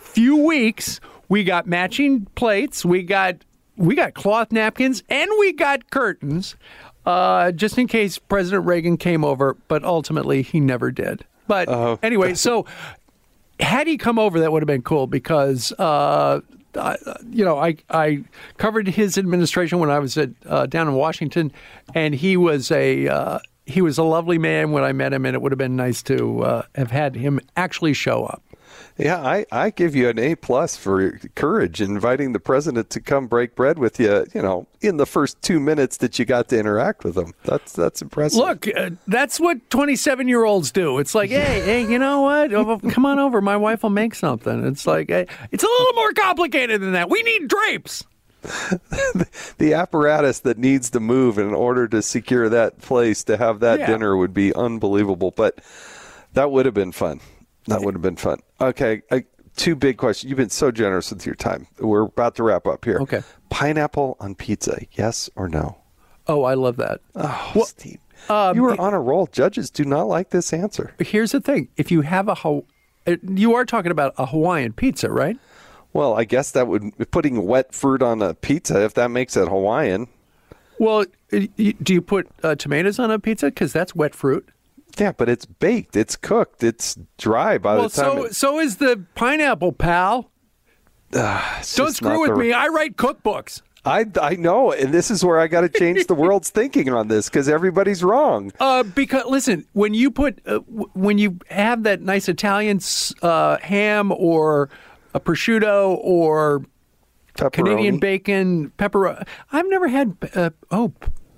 [0.00, 2.84] few weeks, we got matching plates.
[2.84, 3.36] We got
[3.76, 6.56] we got cloth napkins and we got curtains,
[7.06, 9.54] uh, just in case President Reagan came over.
[9.68, 11.24] But ultimately, he never did.
[11.46, 11.68] But
[12.02, 12.66] anyway, so
[13.60, 15.72] had he come over, that would have been cool because.
[15.78, 16.40] Uh,
[16.74, 16.96] uh,
[17.30, 18.24] you know, I I
[18.56, 21.52] covered his administration when I was at uh, down in Washington,
[21.94, 25.34] and he was a uh, he was a lovely man when I met him, and
[25.34, 28.42] it would have been nice to uh, have had him actually show up.
[29.02, 33.26] Yeah, I, I give you an A plus for courage inviting the president to come
[33.26, 34.24] break bread with you.
[34.32, 37.72] You know, in the first two minutes that you got to interact with him, that's
[37.72, 38.38] that's impressive.
[38.38, 40.98] Look, uh, that's what 27 year olds do.
[40.98, 42.52] It's like, hey, hey, you know what?
[42.54, 43.40] Oh, Come on over.
[43.40, 44.64] My wife will make something.
[44.66, 47.10] It's like, hey, it's a little more complicated than that.
[47.10, 48.04] We need drapes.
[49.58, 53.80] the apparatus that needs to move in order to secure that place to have that
[53.80, 53.86] Yeah.
[53.86, 55.30] dinner would be unbelievable.
[55.32, 55.58] But
[56.34, 57.20] that would have been fun.
[57.66, 58.38] That would have been fun.
[58.60, 59.24] Okay, I,
[59.56, 60.28] two big questions.
[60.30, 61.66] You've been so generous with your time.
[61.78, 62.98] We're about to wrap up here.
[63.00, 63.22] Okay.
[63.50, 65.78] Pineapple on pizza, yes or no?
[66.26, 67.00] Oh, I love that.
[67.14, 67.98] Oh, Steve.
[68.28, 69.26] you were on a roll.
[69.26, 70.94] Judges do not like this answer.
[70.98, 72.36] Here's the thing if you have a,
[73.06, 75.36] uh, you are talking about a Hawaiian pizza, right?
[75.92, 79.48] Well, I guess that would putting wet fruit on a pizza if that makes it
[79.48, 80.08] Hawaiian.
[80.78, 81.48] Well, y-
[81.82, 83.46] do you put uh, tomatoes on a pizza?
[83.46, 84.48] Because that's wet fruit.
[84.98, 88.16] Yeah, but it's baked, it's cooked, it's dry by well, the time.
[88.18, 90.30] so it- so is the pineapple, pal.
[91.12, 92.52] it's Don't screw with the- me.
[92.52, 93.62] I write cookbooks.
[93.84, 97.08] I, I know, and this is where I got to change the world's thinking on
[97.08, 98.52] this because everybody's wrong.
[98.60, 102.78] Uh, because listen, when you put uh, w- when you have that nice Italian
[103.22, 104.70] uh, ham or
[105.14, 106.64] a prosciutto or
[107.52, 109.24] Canadian bacon, pepper.
[109.50, 110.92] I've never had uh, oh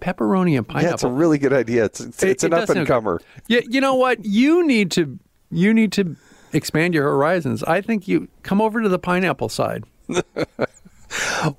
[0.05, 0.89] pepperoni and pineapple.
[0.89, 1.85] Yeah, it's a really good idea.
[1.87, 3.21] It's it's, It- it's it an does up and comer.
[3.49, 4.25] Yeah, you know what?
[4.25, 5.19] You need to
[5.51, 6.17] you need to
[6.53, 7.63] expand your horizons.
[7.65, 9.85] I think you come over to the pineapple side.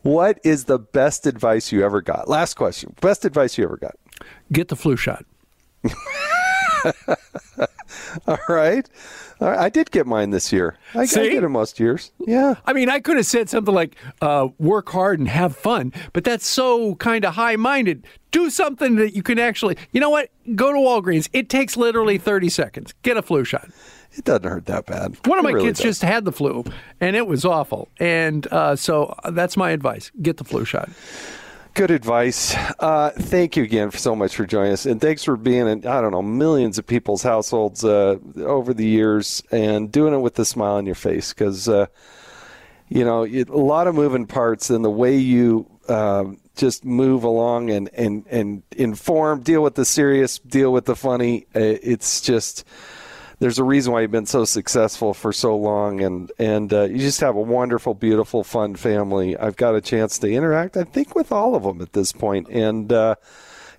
[0.01, 2.27] What is the best advice you ever got?
[2.27, 2.93] Last question.
[2.99, 3.95] Best advice you ever got?
[4.51, 5.23] Get the flu shot.
[8.27, 8.89] All right.
[9.41, 9.59] All right.
[9.59, 10.77] I did get mine this year.
[10.93, 12.11] I, I get it most years.
[12.19, 12.55] Yeah.
[12.65, 16.23] I mean, I could have said something like, uh, work hard and have fun, but
[16.23, 18.05] that's so kind of high minded.
[18.31, 20.29] Do something that you can actually, you know what?
[20.55, 21.29] Go to Walgreens.
[21.33, 22.93] It takes literally 30 seconds.
[23.01, 23.69] Get a flu shot.
[24.13, 25.17] It doesn't hurt that bad.
[25.25, 25.89] One of my really kids doesn't.
[25.89, 26.63] just had the flu,
[27.01, 27.89] and it was awful.
[27.99, 30.89] And uh, so that's my advice get the flu shot.
[31.75, 32.55] Good advice.
[32.79, 35.99] Uh, thank you again so much for joining us, and thanks for being in I
[35.99, 40.45] don't know millions of people's households uh, over the years and doing it with a
[40.45, 41.87] smile on your face because uh,
[42.87, 47.25] you know it, a lot of moving parts and the way you um just move
[47.25, 51.45] along and and and inform, deal with the serious, deal with the funny.
[51.53, 52.65] Uh, it's just
[53.39, 56.97] there's a reason why you've been so successful for so long and and uh, you
[56.97, 61.15] just have a wonderful beautiful fun family i've got a chance to interact i think
[61.15, 63.15] with all of them at this point and uh,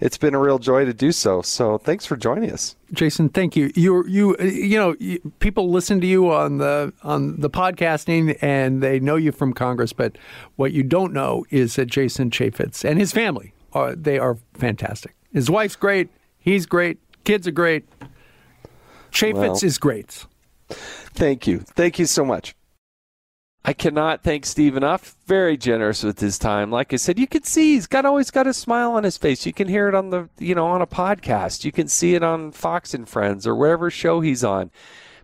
[0.00, 3.56] it's been a real joy to do so so thanks for joining us Jason, thank
[3.56, 3.72] you.
[3.74, 8.80] You you you know you, people listen to you on the on the podcasting and
[8.80, 10.16] they know you from Congress, but
[10.54, 15.14] what you don't know is that Jason Chaffetz and his family are they are fantastic.
[15.32, 16.08] His wife's great.
[16.38, 16.98] He's great.
[17.24, 17.84] Kids are great.
[19.10, 20.26] Chaffetz Well- is great.
[20.68, 21.60] Thank you.
[21.60, 22.54] Thank you so much.
[23.68, 25.16] I cannot thank Steve enough.
[25.26, 26.70] Very generous with his time.
[26.70, 29.44] Like I said, you can see he's got always got a smile on his face.
[29.44, 31.64] You can hear it on the you know on a podcast.
[31.64, 34.70] You can see it on Fox and Friends or wherever show he's on.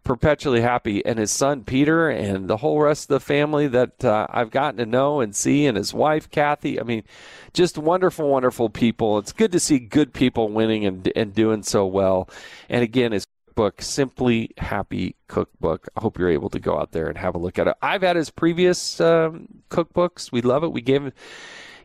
[0.03, 4.27] Perpetually happy, and his son Peter and the whole rest of the family that uh,
[4.29, 6.81] I've gotten to know and see, and his wife Kathy.
[6.81, 7.05] I mean,
[7.53, 9.19] just wonderful, wonderful people.
[9.19, 12.29] It's good to see good people winning and and doing so well.
[12.69, 13.25] And again, his
[13.55, 15.89] book, Simply Happy Cookbook.
[15.97, 17.75] I hope you're able to go out there and have a look at it.
[17.83, 20.33] I've had his previous um, cookbooks.
[20.33, 20.73] We love it.
[20.73, 21.13] We gave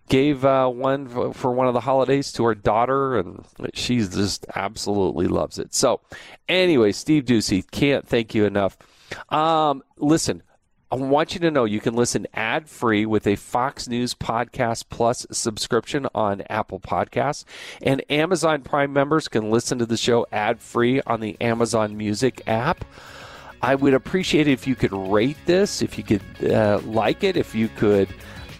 [0.09, 5.27] gave uh, one for one of the holidays to our daughter, and she's just absolutely
[5.27, 5.73] loves it.
[5.73, 6.01] So,
[6.47, 8.77] anyway, Steve Doocy, can't thank you enough.
[9.29, 10.43] Um, listen.
[10.89, 14.85] I want you to know you can listen ad free with a Fox News Podcast
[14.89, 17.43] Plus subscription on Apple Podcasts.
[17.81, 22.41] And Amazon Prime members can listen to the show ad free on the Amazon Music
[22.47, 22.85] app.
[23.61, 27.35] I would appreciate it if you could rate this, if you could uh, like it,
[27.35, 28.07] if you could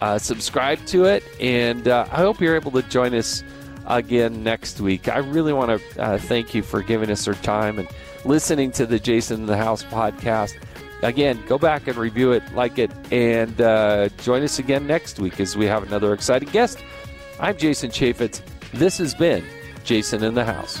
[0.02, 1.24] uh, subscribe to it.
[1.40, 3.42] And uh, I hope you're able to join us
[3.86, 5.08] again next week.
[5.08, 7.88] I really want to uh, thank you for giving us your time and
[8.26, 10.52] listening to the Jason in the House podcast.
[11.02, 15.38] Again, go back and review it, like it, and uh, join us again next week
[15.38, 16.82] as we have another exciting guest.
[17.38, 18.42] I'm Jason Chaffetz.
[18.72, 19.44] This has been
[19.84, 20.80] Jason in the House.